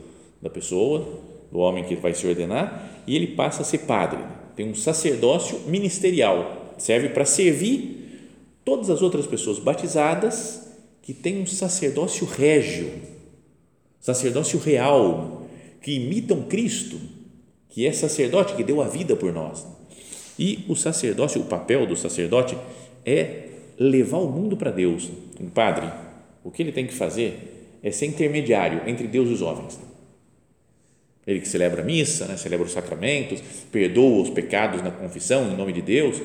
da 0.42 0.50
pessoa, 0.50 1.06
do 1.50 1.58
homem 1.58 1.84
que 1.84 1.94
vai 1.94 2.12
se 2.12 2.26
ordenar, 2.26 3.02
e 3.06 3.14
ele 3.14 3.28
passa 3.28 3.62
a 3.62 3.64
ser 3.64 3.78
padre. 3.78 4.18
Tem 4.56 4.68
um 4.68 4.74
sacerdócio 4.74 5.60
ministerial, 5.60 6.74
serve 6.76 7.10
para 7.10 7.24
servir 7.24 7.98
todas 8.64 8.90
as 8.90 9.00
outras 9.00 9.26
pessoas 9.26 9.58
batizadas 9.58 10.68
que 11.00 11.14
têm 11.14 11.40
um 11.40 11.46
sacerdócio 11.46 12.26
régio, 12.26 12.90
sacerdócio 14.00 14.58
real, 14.58 15.46
que 15.80 15.92
imitam 15.92 16.42
Cristo 16.42 16.98
que 17.68 17.86
é 17.86 17.92
sacerdote, 17.92 18.54
que 18.54 18.64
deu 18.64 18.80
a 18.80 18.88
vida 18.88 19.14
por 19.14 19.32
nós. 19.32 19.66
E 20.38 20.64
o 20.68 20.76
sacerdócio, 20.76 21.40
o 21.40 21.46
papel 21.46 21.86
do 21.86 21.96
sacerdote 21.96 22.56
é 23.04 23.48
levar 23.78 24.18
o 24.18 24.30
mundo 24.30 24.56
para 24.56 24.70
Deus. 24.70 25.10
Um 25.40 25.48
padre, 25.48 25.90
o 26.44 26.50
que 26.50 26.62
ele 26.62 26.72
tem 26.72 26.86
que 26.86 26.94
fazer 26.94 27.78
é 27.82 27.90
ser 27.90 28.06
intermediário 28.06 28.82
entre 28.86 29.06
Deus 29.06 29.28
e 29.28 29.32
os 29.32 29.42
homens. 29.42 29.78
Ele 31.26 31.40
que 31.40 31.48
celebra 31.48 31.82
a 31.82 31.84
missa, 31.84 32.26
né, 32.26 32.36
celebra 32.36 32.66
os 32.66 32.72
sacramentos, 32.72 33.40
perdoa 33.70 34.22
os 34.22 34.30
pecados 34.30 34.82
na 34.82 34.90
confissão 34.90 35.52
em 35.52 35.56
nome 35.56 35.72
de 35.74 35.82
Deus, 35.82 36.16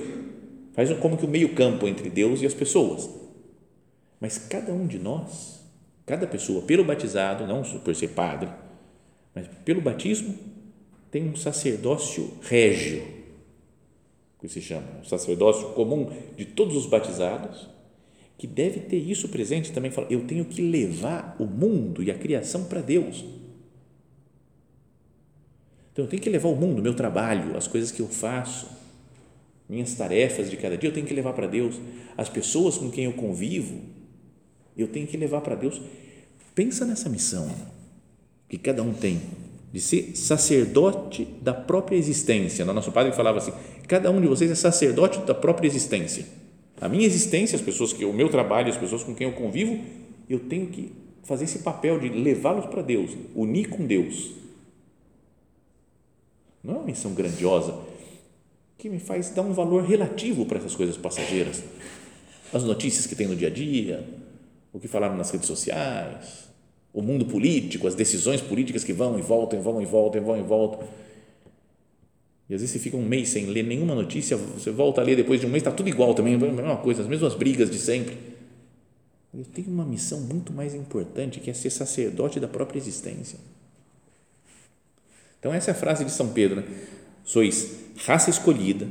faz 0.74 0.92
como 0.94 1.18
que 1.18 1.26
o 1.26 1.30
meio 1.30 1.54
campo 1.54 1.88
entre 1.88 2.10
Deus 2.10 2.42
e 2.42 2.46
as 2.46 2.54
pessoas. 2.54 3.10
Mas 4.20 4.38
cada 4.38 4.72
um 4.72 4.88
de 4.88 4.98
nós, 4.98 5.62
cada 6.06 6.26
pessoa, 6.26 6.62
pelo 6.62 6.86
batizado, 6.86 7.46
não 7.46 7.64
por 7.64 7.94
ser 7.94 8.10
padre, 8.10 8.50
mas 9.36 9.46
pelo 9.66 9.82
batismo, 9.82 10.34
tem 11.14 11.30
um 11.30 11.36
sacerdócio 11.36 12.28
régio, 12.42 13.06
que 14.42 14.50
se 14.50 14.60
chama, 14.60 14.88
um 15.00 15.04
sacerdócio 15.04 15.70
comum 15.74 16.12
de 16.36 16.44
todos 16.44 16.76
os 16.76 16.88
batizados, 16.88 17.70
que 18.36 18.48
deve 18.48 18.80
ter 18.80 18.98
isso 18.98 19.30
presente 19.30 19.72
também, 19.72 19.92
fala, 19.92 20.08
eu 20.10 20.26
tenho 20.26 20.44
que 20.44 20.60
levar 20.60 21.36
o 21.40 21.46
mundo 21.46 22.02
e 22.02 22.10
a 22.10 22.18
criação 22.18 22.64
para 22.64 22.82
Deus. 22.82 23.24
Então 25.92 26.06
eu 26.06 26.10
tenho 26.10 26.20
que 26.20 26.32
levar 26.32 26.50
o 26.50 26.56
mundo, 26.56 26.82
meu 26.82 26.96
trabalho, 26.96 27.56
as 27.56 27.68
coisas 27.68 27.92
que 27.92 28.00
eu 28.00 28.08
faço, 28.08 28.68
minhas 29.70 29.94
tarefas 29.94 30.50
de 30.50 30.58
cada 30.58 30.76
dia, 30.76 30.90
eu 30.90 30.94
tenho 30.96 31.06
que 31.06 31.14
levar 31.14 31.34
para 31.34 31.46
Deus. 31.46 31.80
As 32.18 32.28
pessoas 32.28 32.76
com 32.76 32.90
quem 32.90 33.06
eu 33.06 33.14
convivo, 33.14 33.82
eu 34.76 34.88
tenho 34.88 35.06
que 35.06 35.16
levar 35.16 35.42
para 35.42 35.54
Deus. 35.54 35.80
Pensa 36.56 36.86
nessa 36.86 37.08
missão 37.08 37.54
que 38.50 38.58
cada 38.58 38.82
um 38.82 38.96
tem 38.96 39.22
de 39.74 39.82
ser 39.82 40.16
sacerdote 40.16 41.26
da 41.42 41.52
própria 41.52 41.98
existência. 41.98 42.64
Nosso 42.64 42.92
padre 42.92 43.12
falava 43.12 43.40
assim: 43.40 43.52
cada 43.88 44.12
um 44.12 44.22
de 44.22 44.28
vocês 44.28 44.52
é 44.52 44.56
sacerdote 44.56 45.20
da 45.22 45.34
própria 45.34 45.68
existência. 45.68 46.26
A 46.80 46.88
minha 46.88 47.06
existência, 47.06 47.56
as 47.56 47.62
pessoas 47.62 47.92
que 47.92 48.06
o 48.06 48.14
meu 48.14 48.30
trabalho, 48.30 48.70
as 48.70 48.78
pessoas 48.78 49.04
com 49.04 49.16
quem 49.16 49.26
eu 49.26 49.34
convivo, 49.34 49.80
eu 50.30 50.40
tenho 50.40 50.68
que 50.68 50.94
fazer 51.24 51.46
esse 51.46 51.60
papel 51.60 52.00
de 52.00 52.10
levá-los 52.10 52.68
para 52.68 52.84
Deus, 52.84 53.12
unir 53.36 53.70
com 53.70 53.86
Deus. 53.86 54.34
Não 56.64 56.76
é 56.76 56.78
uma 56.78 56.86
missão 56.86 57.14
grandiosa 57.14 57.76
que 58.78 58.90
me 58.90 59.00
faz 59.00 59.30
dar 59.32 59.42
um 59.42 59.54
valor 59.54 59.84
relativo 59.84 60.46
para 60.46 60.60
essas 60.60 60.76
coisas 60.76 60.98
passageiras. 60.98 61.64
As 62.54 62.64
notícias 62.64 63.08
que 63.08 63.16
tem 63.16 63.28
no 63.28 63.36
dia 63.36 63.48
a 63.48 63.52
dia, 63.52 64.08
o 64.72 64.80
que 64.80 64.88
falaram 64.88 65.18
nas 65.18 65.32
redes 65.32 65.48
sociais, 65.48 66.53
o 66.94 67.02
mundo 67.02 67.26
político, 67.26 67.88
as 67.88 67.96
decisões 67.96 68.40
políticas 68.40 68.84
que 68.84 68.94
vão 68.94 69.18
e 69.18 69.22
voltam, 69.22 69.60
vão 69.62 69.82
e 69.82 69.86
voltam, 69.86 70.24
vão 70.24 70.38
e 70.38 70.44
voltam. 70.44 70.88
E 72.48 72.54
às 72.54 72.62
vezes 72.62 72.74
você 72.74 72.80
fica 72.80 72.96
um 72.96 73.06
mês 73.06 73.30
sem 73.30 73.48
ler 73.48 73.64
nenhuma 73.64 73.96
notícia, 73.96 74.38
você 74.38 74.70
volta 74.70 75.02
a 75.02 75.04
ler 75.04 75.16
depois 75.16 75.40
de 75.40 75.48
um 75.48 75.50
mês, 75.50 75.62
está 75.62 75.72
tudo 75.72 75.90
igual 75.90 76.14
também, 76.14 76.36
a 76.36 76.38
mesma 76.38 76.78
coisa, 76.78 77.02
as 77.02 77.08
mesmas 77.08 77.34
brigas 77.34 77.70
de 77.70 77.80
sempre. 77.80 78.16
Eu 79.34 79.44
tenho 79.46 79.70
uma 79.70 79.84
missão 79.84 80.20
muito 80.22 80.54
mais 80.54 80.76
importante 80.76 81.40
que 81.40 81.50
é 81.50 81.54
ser 81.54 81.72
sacerdote 81.72 82.40
da 82.40 82.48
própria 82.48 82.78
existência. 82.78 83.40
Então, 85.40 85.52
essa 85.52 85.72
é 85.72 85.74
a 85.74 85.76
frase 85.76 86.06
de 86.06 86.12
São 86.12 86.30
Pedro: 86.30 86.62
né? 86.62 86.68
sois 87.24 87.72
raça 88.06 88.30
escolhida, 88.30 88.88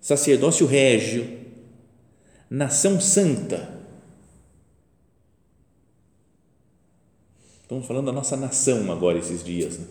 sacerdócio 0.00 0.64
régio, 0.64 1.26
nação 2.48 3.00
santa 3.00 3.77
Estamos 7.68 7.86
falando 7.86 8.06
da 8.06 8.12
nossa 8.12 8.34
nação 8.34 8.90
agora, 8.90 9.18
esses 9.18 9.44
dias. 9.44 9.78
Né? 9.78 9.84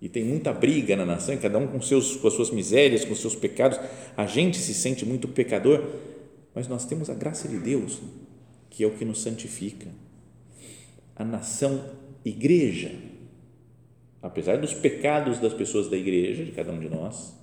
E 0.00 0.08
tem 0.08 0.24
muita 0.24 0.50
briga 0.50 0.96
na 0.96 1.04
nação, 1.04 1.36
cada 1.36 1.58
um 1.58 1.66
com, 1.66 1.78
seus, 1.82 2.16
com 2.16 2.26
as 2.26 2.32
suas 2.32 2.50
misérias, 2.50 3.04
com 3.04 3.12
os 3.12 3.20
seus 3.20 3.36
pecados. 3.36 3.78
A 4.16 4.24
gente 4.24 4.56
se 4.56 4.72
sente 4.72 5.04
muito 5.04 5.28
pecador, 5.28 5.84
mas 6.54 6.68
nós 6.68 6.86
temos 6.86 7.10
a 7.10 7.14
graça 7.14 7.46
de 7.46 7.58
Deus, 7.58 8.00
que 8.70 8.82
é 8.82 8.86
o 8.86 8.92
que 8.92 9.04
nos 9.04 9.20
santifica. 9.20 9.88
A 11.14 11.22
nação 11.22 11.84
igreja, 12.24 12.92
apesar 14.22 14.56
dos 14.56 14.72
pecados 14.72 15.38
das 15.38 15.52
pessoas 15.52 15.90
da 15.90 15.98
igreja, 15.98 16.42
de 16.42 16.52
cada 16.52 16.72
um 16.72 16.80
de 16.80 16.88
nós, 16.88 17.34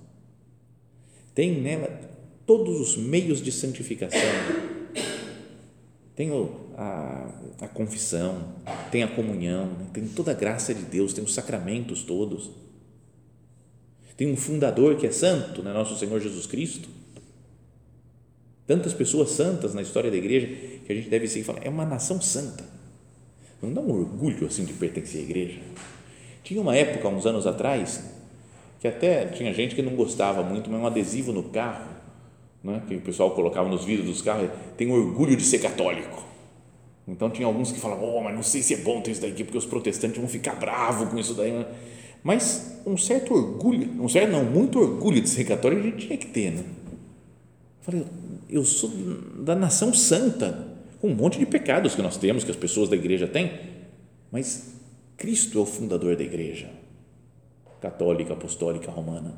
tem 1.32 1.60
nela 1.60 1.86
todos 2.44 2.80
os 2.80 2.96
meios 2.96 3.40
de 3.40 3.52
santificação. 3.52 4.18
Tem 6.20 6.30
a, 6.76 7.30
a 7.62 7.68
confissão, 7.68 8.52
tem 8.90 9.02
a 9.02 9.08
comunhão, 9.08 9.64
né? 9.64 9.86
tem 9.90 10.06
toda 10.06 10.32
a 10.32 10.34
graça 10.34 10.74
de 10.74 10.82
Deus, 10.82 11.14
tem 11.14 11.24
os 11.24 11.32
sacramentos 11.32 12.02
todos. 12.02 12.50
Tem 14.18 14.30
um 14.30 14.36
fundador 14.36 14.96
que 14.96 15.06
é 15.06 15.10
santo, 15.10 15.62
né? 15.62 15.72
nosso 15.72 15.98
Senhor 15.98 16.20
Jesus 16.20 16.44
Cristo. 16.44 16.90
Tantas 18.66 18.92
pessoas 18.92 19.30
santas 19.30 19.72
na 19.72 19.80
história 19.80 20.10
da 20.10 20.16
igreja 20.18 20.46
que 20.84 20.92
a 20.92 20.94
gente 20.94 21.08
deve 21.08 21.26
seguir 21.26 21.44
falar, 21.44 21.64
é 21.64 21.70
uma 21.70 21.86
nação 21.86 22.20
santa. 22.20 22.64
Não 23.62 23.72
dá 23.72 23.80
um 23.80 23.90
orgulho 23.90 24.46
assim 24.46 24.66
de 24.66 24.74
pertencer 24.74 25.22
à 25.22 25.24
igreja. 25.24 25.58
Tinha 26.44 26.60
uma 26.60 26.76
época, 26.76 27.08
uns 27.08 27.24
anos 27.24 27.46
atrás, 27.46 28.04
que 28.78 28.86
até 28.86 29.24
tinha 29.24 29.54
gente 29.54 29.74
que 29.74 29.80
não 29.80 29.96
gostava 29.96 30.42
muito, 30.42 30.68
mas 30.68 30.82
um 30.82 30.86
adesivo 30.86 31.32
no 31.32 31.44
carro, 31.44 31.88
né, 32.62 32.82
que 32.86 32.94
o 32.94 33.00
pessoal 33.00 33.30
colocava 33.32 33.68
nos 33.68 33.84
vidros 33.84 34.06
dos 34.06 34.22
carros, 34.22 34.50
tem 34.76 34.90
orgulho 34.92 35.36
de 35.36 35.42
ser 35.42 35.58
católico. 35.58 36.24
Então 37.08 37.30
tinha 37.30 37.46
alguns 37.46 37.72
que 37.72 37.80
falavam, 37.80 38.16
oh, 38.16 38.20
mas 38.22 38.34
não 38.34 38.42
sei 38.42 38.62
se 38.62 38.74
é 38.74 38.76
bom 38.78 39.00
ter 39.00 39.12
isso 39.12 39.22
daqui, 39.22 39.42
porque 39.42 39.58
os 39.58 39.66
protestantes 39.66 40.18
vão 40.18 40.28
ficar 40.28 40.54
bravos 40.54 41.08
com 41.08 41.18
isso 41.18 41.34
daí. 41.34 41.50
Né? 41.50 41.66
Mas 42.22 42.80
um 42.86 42.96
certo 42.96 43.34
orgulho, 43.34 43.90
um 44.00 44.08
certo 44.08 44.30
não, 44.30 44.44
muito 44.44 44.78
orgulho 44.78 45.20
de 45.20 45.28
ser 45.28 45.44
católico 45.44 45.80
a 45.80 45.84
gente 45.84 46.06
tinha 46.06 46.18
que 46.18 46.26
ter, 46.26 46.52
né? 46.52 46.64
Falei, 47.80 48.04
eu 48.48 48.64
sou 48.64 48.90
da 49.38 49.54
nação 49.54 49.92
santa, 49.94 50.68
com 51.00 51.08
um 51.08 51.14
monte 51.14 51.38
de 51.38 51.46
pecados 51.46 51.94
que 51.94 52.02
nós 52.02 52.18
temos, 52.18 52.44
que 52.44 52.50
as 52.50 52.56
pessoas 52.56 52.88
da 52.88 52.96
igreja 52.96 53.26
têm, 53.26 53.58
mas 54.30 54.74
Cristo 55.16 55.58
é 55.58 55.62
o 55.62 55.66
fundador 55.66 56.14
da 56.14 56.22
igreja 56.22 56.70
católica, 57.80 58.34
apostólica, 58.34 58.90
romana. 58.90 59.34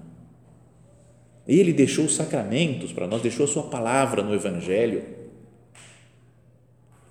Ele 1.46 1.72
deixou 1.72 2.04
os 2.04 2.14
sacramentos 2.14 2.92
para 2.92 3.06
nós, 3.06 3.20
deixou 3.20 3.44
a 3.44 3.48
sua 3.48 3.64
palavra 3.64 4.22
no 4.22 4.34
Evangelho 4.34 5.02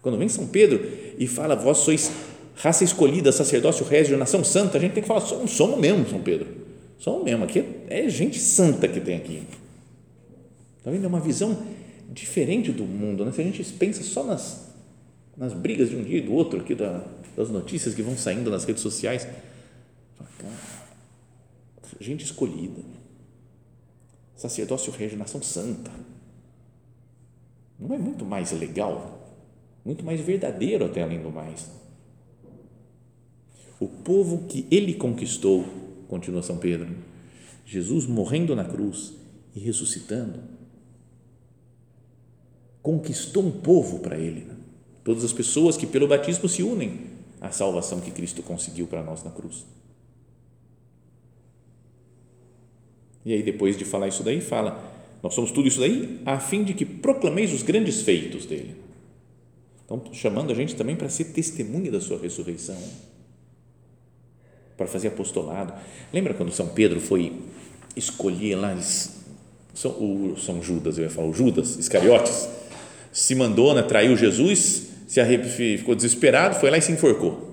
quando 0.02 0.18
vem 0.18 0.28
São 0.28 0.48
Pedro 0.48 0.82
e 1.18 1.28
fala, 1.28 1.56
vós 1.56 1.80
sois 1.80 2.12
raça 2.56 2.84
escolhida, 2.84 3.32
sacerdócio 3.32 3.86
régio, 3.86 4.18
nação 4.18 4.44
santa, 4.44 4.78
a 4.78 4.82
gente 4.82 4.94
tem 4.94 5.04
que 5.04 5.08
falar, 5.08 5.22
somos, 5.22 5.52
somos 5.52 5.80
mesmo, 5.80 6.08
São 6.10 6.22
Pedro. 6.22 6.48
Somos 6.98 7.24
mesmo. 7.24 7.44
Aqui 7.44 7.64
é 7.88 8.10
gente 8.10 8.40
santa 8.40 8.88
que 8.88 9.00
tem 9.00 9.16
aqui. 9.16 9.44
Está 10.78 10.90
vendo? 10.92 11.06
É 11.06 11.08
uma 11.08 11.20
visão 11.20 11.58
diferente 12.10 12.72
do 12.72 12.84
mundo, 12.84 13.24
né? 13.24 13.32
Se 13.32 13.42
a 13.42 13.44
gente 13.44 13.64
pensa 13.74 14.04
só 14.04 14.24
nas, 14.24 14.74
nas 15.38 15.54
brigas 15.54 15.90
de 15.90 15.96
um 15.96 16.04
dia 16.04 16.18
e 16.18 16.22
do 16.22 16.34
outro 16.34 16.60
aqui 16.60 16.76
da, 16.76 17.04
das 17.36 17.50
notícias 17.50 17.94
que 17.94 18.02
vão 18.02 18.18
saindo 18.18 18.50
nas 18.50 18.66
redes 18.66 18.82
sociais, 18.82 19.28
gente 22.00 22.26
escolhida, 22.26 22.82
sacerdócio 24.42 24.92
régio, 24.92 25.20
nação 25.20 25.42
santa, 25.44 25.92
não 27.80 27.94
é 27.94 27.98
muito 27.98 28.26
mais 28.26 28.52
legal, 28.52 29.38
muito 29.86 30.04
mais 30.04 30.20
verdadeiro 30.20 30.86
até 30.86 31.04
além 31.04 31.22
do 31.22 31.30
mais. 31.30 31.70
O 33.80 33.88
povo 33.88 34.48
que 34.48 34.68
ele 34.72 34.96
conquistou, 34.96 35.64
continua 36.08 36.42
São 36.42 36.58
Pedro, 36.58 36.90
Jesus 37.66 38.08
morrendo 38.08 38.56
na 38.56 38.66
cruz 38.66 39.14
e 39.56 39.60
ressuscitando, 39.60 40.40
conquistou 42.82 43.44
um 43.44 43.52
povo 43.52 44.00
para 44.00 44.18
ele. 44.18 44.42
Né? 44.42 44.56
Todas 45.04 45.24
as 45.24 45.34
pessoas 45.34 45.78
que 45.78 45.86
pelo 45.86 46.08
batismo 46.08 46.50
se 46.50 46.64
unem 46.64 47.12
à 47.40 47.52
salvação 47.52 48.02
que 48.02 48.10
Cristo 48.10 48.42
conseguiu 48.42 48.88
para 48.88 49.04
nós 49.04 49.24
na 49.24 49.30
cruz. 49.30 49.66
E 53.26 53.34
aí, 53.34 53.44
depois 53.44 53.78
de 53.78 53.86
falar 53.86 54.08
isso 54.08 54.24
daí, 54.24 54.42
fala: 54.42 54.84
Nós 55.22 55.34
somos 55.34 55.52
tudo 55.52 55.68
isso 55.68 55.80
daí 55.80 56.20
a 56.26 56.40
fim 56.40 56.64
de 56.64 56.74
que 56.74 56.86
proclameis 56.86 57.54
os 57.54 57.64
grandes 57.64 58.02
feitos 58.02 58.46
dele. 58.46 58.76
Então, 59.86 60.02
chamando 60.14 60.52
a 60.52 60.56
gente 60.56 60.76
também 60.76 60.96
para 60.96 61.10
ser 61.10 61.26
testemunha 61.26 61.92
da 61.92 62.00
sua 62.00 62.18
ressurreição, 62.18 62.78
para 64.78 64.88
fazer 64.88 65.10
apostolado. 65.10 65.74
Lembra 66.14 66.34
quando 66.34 66.52
São 66.52 66.68
Pedro 66.68 67.00
foi 67.00 67.34
escolher 67.96 68.56
lá 68.56 68.78
São, 69.74 69.92
o, 69.92 70.36
São 70.38 70.64
Judas, 70.64 70.98
eu 70.98 71.04
ia 71.04 71.10
falar, 71.10 71.28
o 71.28 71.34
Judas 71.34 71.78
Iscariotes, 71.78 72.48
se 73.12 73.36
mandou, 73.36 73.76
né, 73.76 73.82
traiu 73.82 74.16
Jesus, 74.16 74.88
se 75.08 75.22
ficou 75.78 75.94
desesperado, 75.94 76.56
foi 76.56 76.72
lá 76.72 76.78
e 76.78 76.82
se 76.82 76.92
enforcou. 76.94 77.52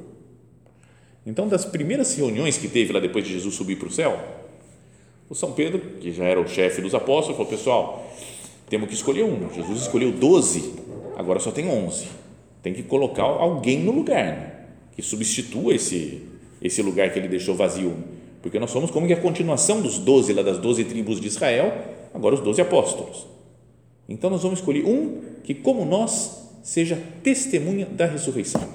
Então, 1.27 1.49
das 1.49 1.65
primeiras 1.65 2.15
reuniões 2.15 2.57
que 2.57 2.69
teve 2.69 2.93
lá 2.93 3.01
depois 3.01 3.25
de 3.25 3.33
Jesus 3.33 3.55
subir 3.55 3.77
para 3.77 3.89
o 3.89 3.91
céu, 3.91 4.48
o 5.29 5.35
São 5.35 5.53
Pedro, 5.53 5.81
que 6.01 6.11
já 6.11 6.25
era 6.25 6.41
o 6.41 6.49
chefe 6.49 6.81
dos 6.81 6.95
apóstolos, 6.95 7.37
falou: 7.37 7.51
Pessoal, 7.51 8.11
temos 8.69 8.89
que 8.89 8.95
escolher 8.95 9.25
um. 9.25 9.53
Jesus 9.53 9.83
escolheu 9.83 10.13
12, 10.13 10.75
agora 11.17 11.39
só 11.39 11.51
tem 11.51 11.69
11. 11.69 12.07
Tem 12.63 12.73
que 12.73 12.83
colocar 12.83 13.23
alguém 13.23 13.81
no 13.81 13.93
lugar, 13.93 14.25
né? 14.25 14.53
que 14.93 15.03
substitua 15.03 15.75
esse, 15.75 16.23
esse 16.63 16.83
lugar 16.83 17.13
que 17.13 17.19
ele 17.19 17.29
deixou 17.29 17.55
vazio. 17.55 17.95
Porque 18.41 18.59
nós 18.59 18.71
somos 18.71 18.91
como 18.91 19.07
que 19.07 19.13
a 19.13 19.21
continuação 19.21 19.83
dos 19.83 19.99
12, 19.99 20.33
lá 20.33 20.43
das 20.43 20.59
12 20.59 20.85
tribos 20.85 21.21
de 21.21 21.27
Israel, 21.27 21.73
agora 22.15 22.35
os 22.35 22.41
12 22.41 22.61
apóstolos. 22.63 23.27
Então 24.09 24.31
nós 24.31 24.43
vamos 24.43 24.61
escolher 24.61 24.85
um 24.87 25.21
que, 25.45 25.55
como 25.55 25.85
nós, 25.85 26.49
seja 26.63 27.01
testemunha 27.23 27.87
da 27.87 28.07
ressurreição. 28.07 28.67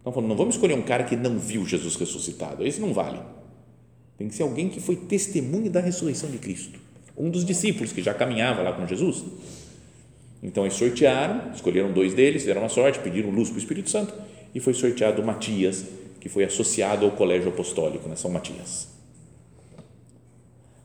Então, 0.00 0.22
não 0.22 0.36
vamos 0.36 0.54
escolher 0.56 0.74
um 0.74 0.82
cara 0.82 1.04
que 1.04 1.16
não 1.16 1.38
viu 1.38 1.64
Jesus 1.64 1.96
ressuscitado, 1.96 2.66
esse 2.66 2.80
não 2.80 2.92
vale 2.92 3.18
tem 4.16 4.28
que 4.28 4.34
ser 4.34 4.42
alguém 4.42 4.68
que 4.68 4.80
foi 4.80 4.96
testemunha 4.96 5.70
da 5.70 5.80
ressurreição 5.80 6.30
de 6.30 6.38
Cristo. 6.38 6.78
Um 7.16 7.30
dos 7.30 7.44
discípulos 7.44 7.92
que 7.92 8.02
já 8.02 8.14
caminhava 8.14 8.62
lá 8.62 8.72
com 8.72 8.86
Jesus. 8.86 9.24
Então 10.42 10.64
eles 10.64 10.74
sortearam, 10.76 11.52
escolheram 11.52 11.92
dois 11.92 12.14
deles, 12.14 12.42
fizeram 12.42 12.62
uma 12.62 12.68
sorte, 12.68 12.98
pediram 12.98 13.30
luz 13.30 13.48
para 13.48 13.56
o 13.56 13.58
Espírito 13.58 13.90
Santo 13.90 14.14
e 14.54 14.60
foi 14.60 14.74
sorteado 14.74 15.22
Matias, 15.22 15.84
que 16.20 16.28
foi 16.28 16.44
associado 16.44 17.04
ao 17.04 17.12
colégio 17.12 17.48
apostólico, 17.48 18.08
né? 18.08 18.16
São 18.16 18.30
Matias. 18.30 18.88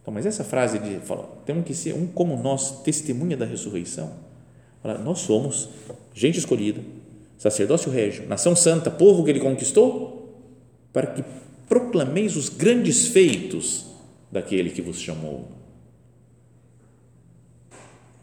Então, 0.02 0.14
mas 0.14 0.26
essa 0.26 0.44
frase 0.44 0.80
de 0.80 1.00
falar, 1.06 1.28
temos 1.46 1.66
que 1.66 1.74
ser 1.74 1.94
um 1.94 2.08
como 2.08 2.36
nós, 2.42 2.82
testemunha 2.82 3.38
da 3.38 3.46
ressurreição. 3.46 4.12
Nós 5.04 5.20
somos 5.20 5.70
gente 6.14 6.40
escolhida, 6.40 6.82
sacerdócio 7.38 7.92
régio, 7.92 8.28
nação 8.28 8.56
santa, 8.56 8.90
povo 8.90 9.24
que 9.24 9.30
ele 9.30 9.40
conquistou, 9.40 10.36
para 10.92 11.08
que 11.08 11.24
proclameis 11.70 12.36
os 12.36 12.50
grandes 12.50 13.08
feitos 13.08 13.86
daquele 14.32 14.72
que 14.72 14.82
vos 14.82 15.00
chamou. 15.00 15.48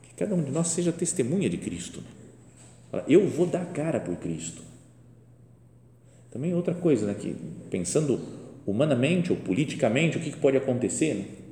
Que 0.02 0.14
cada 0.16 0.34
um 0.34 0.42
de 0.42 0.50
nós 0.50 0.68
seja 0.68 0.92
testemunha 0.92 1.48
de 1.48 1.56
Cristo. 1.56 2.02
Eu 3.08 3.28
vou 3.28 3.46
dar 3.46 3.64
cara 3.66 4.00
por 4.00 4.16
Cristo. 4.16 4.62
Também 6.30 6.52
outra 6.54 6.74
coisa, 6.74 7.06
né, 7.06 7.14
que 7.14 7.34
pensando 7.70 8.20
humanamente 8.66 9.32
ou 9.32 9.38
politicamente, 9.38 10.18
o 10.18 10.20
que, 10.20 10.36
pode 10.36 10.56
acontecer? 10.56 11.45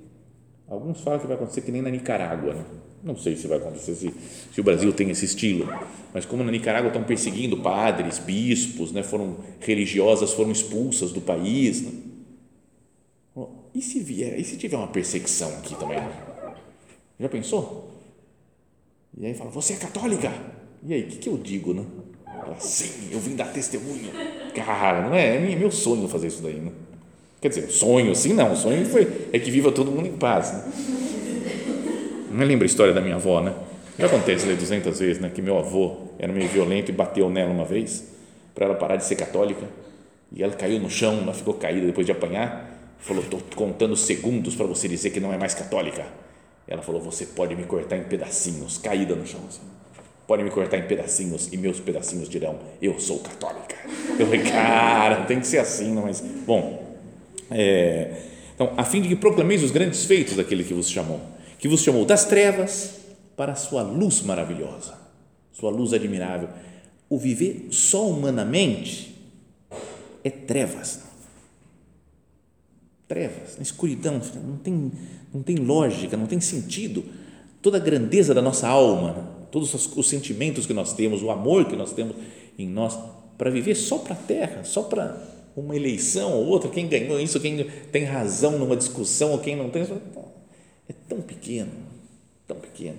Né? 0.69 0.75
Alguns 0.75 1.01
falam 1.01 1.21
que 1.21 1.27
vai 1.27 1.37
acontecer 1.37 1.61
que 1.61 1.71
nem 1.71 1.83
na 1.83 1.91
Nicarágua. 1.91 2.55
Né? 2.55 2.65
Não 3.03 3.17
sei 3.17 3.37
se 3.37 3.47
vai 3.47 3.59
acontecer, 3.59 3.95
se, 3.95 4.15
se, 4.53 4.61
o 4.61 4.65
Brasil 4.65 4.91
tem 4.93 5.11
esse 5.11 5.27
estilo, 5.27 5.69
mas 6.13 6.25
como 6.25 6.43
na 6.43 6.51
Nicarágua 6.51 6.89
estão 6.89 7.05
perseguindo 7.05 7.59
padres, 7.59 8.19
bispos, 8.19 8.93
né, 8.93 9.03
foram 9.03 9.37
religiosas, 9.61 10.33
foram 10.33 10.51
expulsas 10.51 11.13
do 11.13 11.21
país. 11.21 11.83
Né? 11.83 11.93
E 13.75 13.83
se 13.83 14.01
vier, 14.01 14.39
e 14.39 14.45
se 14.45 14.57
tiver 14.57 14.77
uma 14.77 14.87
perseguição 14.87 15.51
aqui 15.59 15.75
também? 15.75 15.99
Já 17.21 17.29
pensou? 17.29 17.91
E 19.19 19.27
aí 19.27 19.35
fala, 19.35 19.51
você 19.51 19.75
é 19.75 19.77
católica? 19.77 20.33
E 20.83 20.95
aí, 20.95 21.03
o 21.03 21.07
que, 21.09 21.17
que 21.17 21.29
eu 21.29 21.37
digo, 21.37 21.75
né? 21.75 21.85
Fala, 22.25 22.59
sim, 22.61 23.09
eu 23.13 23.21
vim 23.21 23.37
dar 23.37 23.53
testemunho. 23.53 24.11
Cara, 24.55 25.03
não 25.03 25.15
é, 25.15 25.53
é 25.53 25.57
meu 25.57 25.71
sonho 25.71 26.09
fazer 26.09 26.29
isso 26.29 26.43
daí, 26.43 26.61
né? 26.61 26.73
Quer 27.45 27.51
dizer, 27.51 27.69
sonho 27.69 28.11
assim, 28.11 28.33
não, 28.33 28.57
sonho 28.57 28.87
foi, 28.87 29.07
é 29.31 29.39
que 29.39 29.51
viva 29.51 29.71
todo 29.71 29.91
mundo 29.91 30.09
em 30.09 30.17
paz, 30.17 30.51
né? 30.51 30.65
Não 32.31 32.47
lembra 32.47 32.65
a 32.65 32.67
história 32.67 32.95
da 32.95 33.03
minha 33.03 33.17
avó, 33.17 33.43
né? 33.43 33.53
Já 33.99 34.09
contei 34.09 34.37
isso 34.37 34.47
200 34.47 34.99
vezes, 34.99 35.21
né? 35.21 35.29
Que 35.29 35.43
meu 35.43 35.59
avô 35.59 35.95
era 36.19 36.33
meio 36.33 36.49
violento 36.49 36.91
e 36.91 36.95
bateu 36.95 37.29
nela 37.29 37.51
uma 37.51 37.67
vez 37.67 38.03
para 38.55 38.65
ela 38.65 38.75
parar 38.75 38.97
de 38.97 39.05
ser 39.05 39.17
católica. 39.17 39.61
E 40.33 40.43
ela 40.43 40.55
caiu 40.55 40.81
no 40.81 40.89
chão, 40.89 41.19
ela 41.21 41.35
ficou 41.35 41.53
caída 41.53 41.85
depois 41.85 42.07
de 42.07 42.13
apanhar. 42.13 42.95
Falou: 42.99 43.23
Estou 43.23 43.43
contando 43.55 43.95
segundos 43.95 44.57
para 44.57 44.65
você 44.65 44.89
dizer 44.89 45.11
que 45.11 45.21
não 45.21 45.31
é 45.31 45.37
mais 45.37 45.53
católica. 45.53 46.07
Ela 46.67 46.81
falou: 46.81 47.03
Você 47.03 47.27
pode 47.27 47.55
me 47.55 47.65
cortar 47.65 47.99
em 47.99 48.05
pedacinhos, 48.05 48.79
caída 48.79 49.15
no 49.15 49.27
chão. 49.27 49.43
Assim. 49.47 49.61
Pode 50.27 50.43
me 50.43 50.51
cortar 50.51 50.79
em 50.79 50.87
pedacinhos 50.87 51.53
e 51.53 51.59
meus 51.59 51.79
pedacinhos 51.79 52.27
dirão: 52.27 52.59
Eu 52.81 52.99
sou 52.99 53.19
católica. 53.19 53.77
Eu 54.19 54.25
falei: 54.25 54.45
Cara, 54.45 55.27
tem 55.27 55.41
que 55.41 55.47
ser 55.47 55.59
assim, 55.59 55.93
não, 55.93 56.05
mas. 56.05 56.23
Bom, 56.23 56.84
é, 57.51 58.23
então, 58.55 58.73
a 58.77 58.85
fim 58.85 59.03
de 59.03 59.09
que 59.09 59.17
proclameis 59.17 59.63
os 59.63 59.71
grandes 59.71 60.05
feitos 60.05 60.37
daquele 60.37 60.65
que 60.65 60.75
vos 60.75 60.89
chamou 60.89 61.21
que 61.65 61.69
vos 61.69 61.81
chamou 61.81 62.05
das 62.05 62.27
trevas 62.27 62.97
para 63.35 63.53
a 63.53 63.57
sua 63.57 63.81
luz 63.81 64.21
maravilhosa, 64.21 64.99
sua 65.51 65.71
luz 65.71 65.95
admirável. 65.95 66.51
O 67.09 67.19
viver 67.19 67.69
só 67.71 68.07
humanamente 68.07 69.15
é 70.23 70.29
trevas. 70.29 71.01
Trevas, 73.09 73.57
escuridão, 73.59 74.21
não 74.47 74.59
tem, 74.59 74.93
não 75.33 75.43
tem 75.43 75.57
lógica, 75.57 76.19
não 76.19 76.27
tem 76.27 76.39
sentido. 76.39 77.03
Toda 77.63 77.79
a 77.79 77.81
grandeza 77.81 78.35
da 78.35 78.43
nossa 78.43 78.69
alma, 78.69 79.27
todos 79.51 79.73
os 79.97 80.07
sentimentos 80.07 80.67
que 80.67 80.75
nós 80.75 80.93
temos, 80.93 81.23
o 81.23 81.31
amor 81.31 81.65
que 81.65 81.77
nós 81.77 81.95
temos 81.95 82.15
em 82.59 82.69
nós, 82.69 82.95
para 83.39 83.49
viver 83.49 83.75
só 83.75 83.97
para 83.97 84.13
a 84.13 84.19
terra, 84.19 84.65
só 84.65 84.83
para 84.83 85.17
uma 85.57 85.77
eleição 85.77 86.33
ou 86.33 86.47
outra, 86.47 86.71
quem 86.71 86.89
ganhou 86.89 87.21
isso, 87.21 87.41
quem 87.41 87.69
tem 87.93 88.05
razão 88.05 88.59
numa 88.59 88.77
discussão 88.77 89.33
ou 89.33 89.39
quem 89.39 89.57
não 89.57 89.71
tem, 89.71 89.83
é 90.89 90.93
tão 91.09 91.23
pequeno, 91.23 91.73
tão 92.47 92.59
pequeno. 92.59 92.99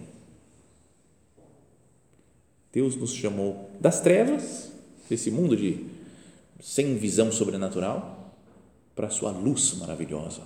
Deus 2.72 2.96
nos 2.96 3.14
chamou 3.14 3.70
das 3.80 4.02
trevas, 4.02 4.72
desse 5.10 5.32
mundo 5.32 5.56
de 5.56 5.86
sem 6.60 6.98
visão 6.98 7.32
sobrenatural, 7.32 8.34
para 8.96 9.08
a 9.08 9.10
sua 9.10 9.32
luz 9.32 9.74
maravilhosa, 9.76 10.44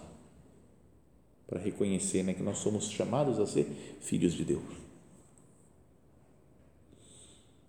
para 1.48 1.60
reconhecer 1.60 2.24
né, 2.24 2.34
que 2.34 2.44
nós 2.44 2.58
somos 2.58 2.90
chamados 2.90 3.40
a 3.40 3.46
ser 3.46 3.68
filhos 4.02 4.34
de 4.34 4.44
Deus. 4.44 4.64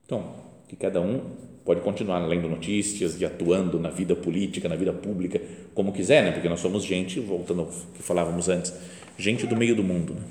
Então, 0.04 0.34
que 0.66 0.74
cada 0.74 1.00
um 1.00 1.49
pode 1.64 1.80
continuar 1.82 2.18
lendo 2.26 2.48
notícias 2.48 3.20
e 3.20 3.24
atuando 3.24 3.78
na 3.78 3.90
vida 3.90 4.16
política, 4.16 4.68
na 4.68 4.76
vida 4.76 4.92
pública, 4.92 5.40
como 5.74 5.92
quiser, 5.92 6.24
né? 6.24 6.32
porque 6.32 6.48
nós 6.48 6.60
somos 6.60 6.84
gente, 6.84 7.20
voltando 7.20 7.62
ao 7.62 7.66
que 7.66 8.02
falávamos 8.02 8.48
antes, 8.48 8.72
gente 9.18 9.46
do 9.46 9.56
meio 9.56 9.76
do 9.76 9.84
mundo, 9.84 10.14
né? 10.14 10.22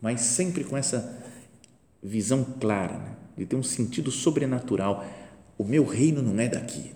mas 0.00 0.20
sempre 0.20 0.64
com 0.64 0.76
essa 0.76 1.22
visão 2.02 2.44
clara, 2.60 2.98
né? 2.98 3.16
de 3.36 3.44
ter 3.46 3.56
um 3.56 3.62
sentido 3.62 4.10
sobrenatural. 4.10 5.04
O 5.58 5.64
meu 5.64 5.84
reino 5.84 6.22
não 6.22 6.40
é 6.40 6.48
daqui. 6.48 6.92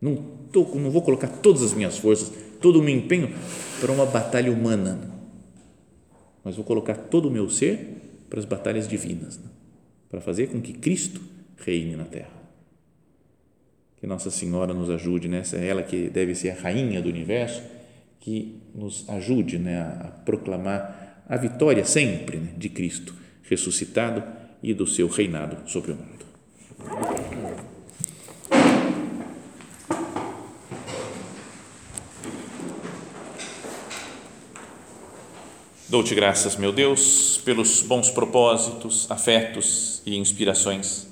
Não, 0.00 0.16
tô, 0.50 0.64
não 0.76 0.90
vou 0.90 1.02
colocar 1.02 1.28
todas 1.28 1.62
as 1.62 1.74
minhas 1.74 1.98
forças, 1.98 2.32
todo 2.60 2.78
o 2.78 2.82
meu 2.82 2.94
empenho 2.94 3.34
para 3.80 3.92
uma 3.92 4.06
batalha 4.06 4.52
humana, 4.52 5.10
mas 6.44 6.56
vou 6.56 6.64
colocar 6.64 6.94
todo 6.94 7.28
o 7.28 7.30
meu 7.30 7.48
ser 7.50 8.24
para 8.28 8.38
as 8.38 8.44
batalhas 8.44 8.88
divinas, 8.88 9.38
né? 9.38 9.44
para 10.08 10.20
fazer 10.20 10.48
com 10.48 10.60
que 10.60 10.72
Cristo 10.72 11.20
reine 11.64 11.96
na 11.96 12.04
terra. 12.04 12.42
Que 13.98 14.06
Nossa 14.06 14.30
Senhora 14.30 14.74
nos 14.74 14.90
ajude 14.90 15.28
nessa, 15.28 15.56
é 15.56 15.66
ela 15.66 15.82
que 15.82 16.08
deve 16.08 16.34
ser 16.34 16.50
a 16.50 16.60
rainha 16.60 17.00
do 17.00 17.08
universo 17.08 17.62
que 18.22 18.62
nos 18.72 19.08
ajude 19.08 19.58
né, 19.58 19.80
a 19.80 20.08
proclamar 20.24 21.24
a 21.28 21.36
vitória 21.36 21.84
sempre 21.84 22.36
né, 22.36 22.52
de 22.56 22.68
Cristo 22.68 23.14
ressuscitado 23.42 24.22
e 24.62 24.72
do 24.72 24.86
seu 24.86 25.08
reinado 25.08 25.68
sobre 25.68 25.92
o 25.92 25.96
mundo. 25.96 26.22
Dou-te 35.88 36.14
graças, 36.14 36.56
meu 36.56 36.72
Deus, 36.72 37.38
pelos 37.44 37.82
bons 37.82 38.08
propósitos, 38.08 39.10
afetos 39.10 40.00
e 40.06 40.16
inspirações 40.16 41.11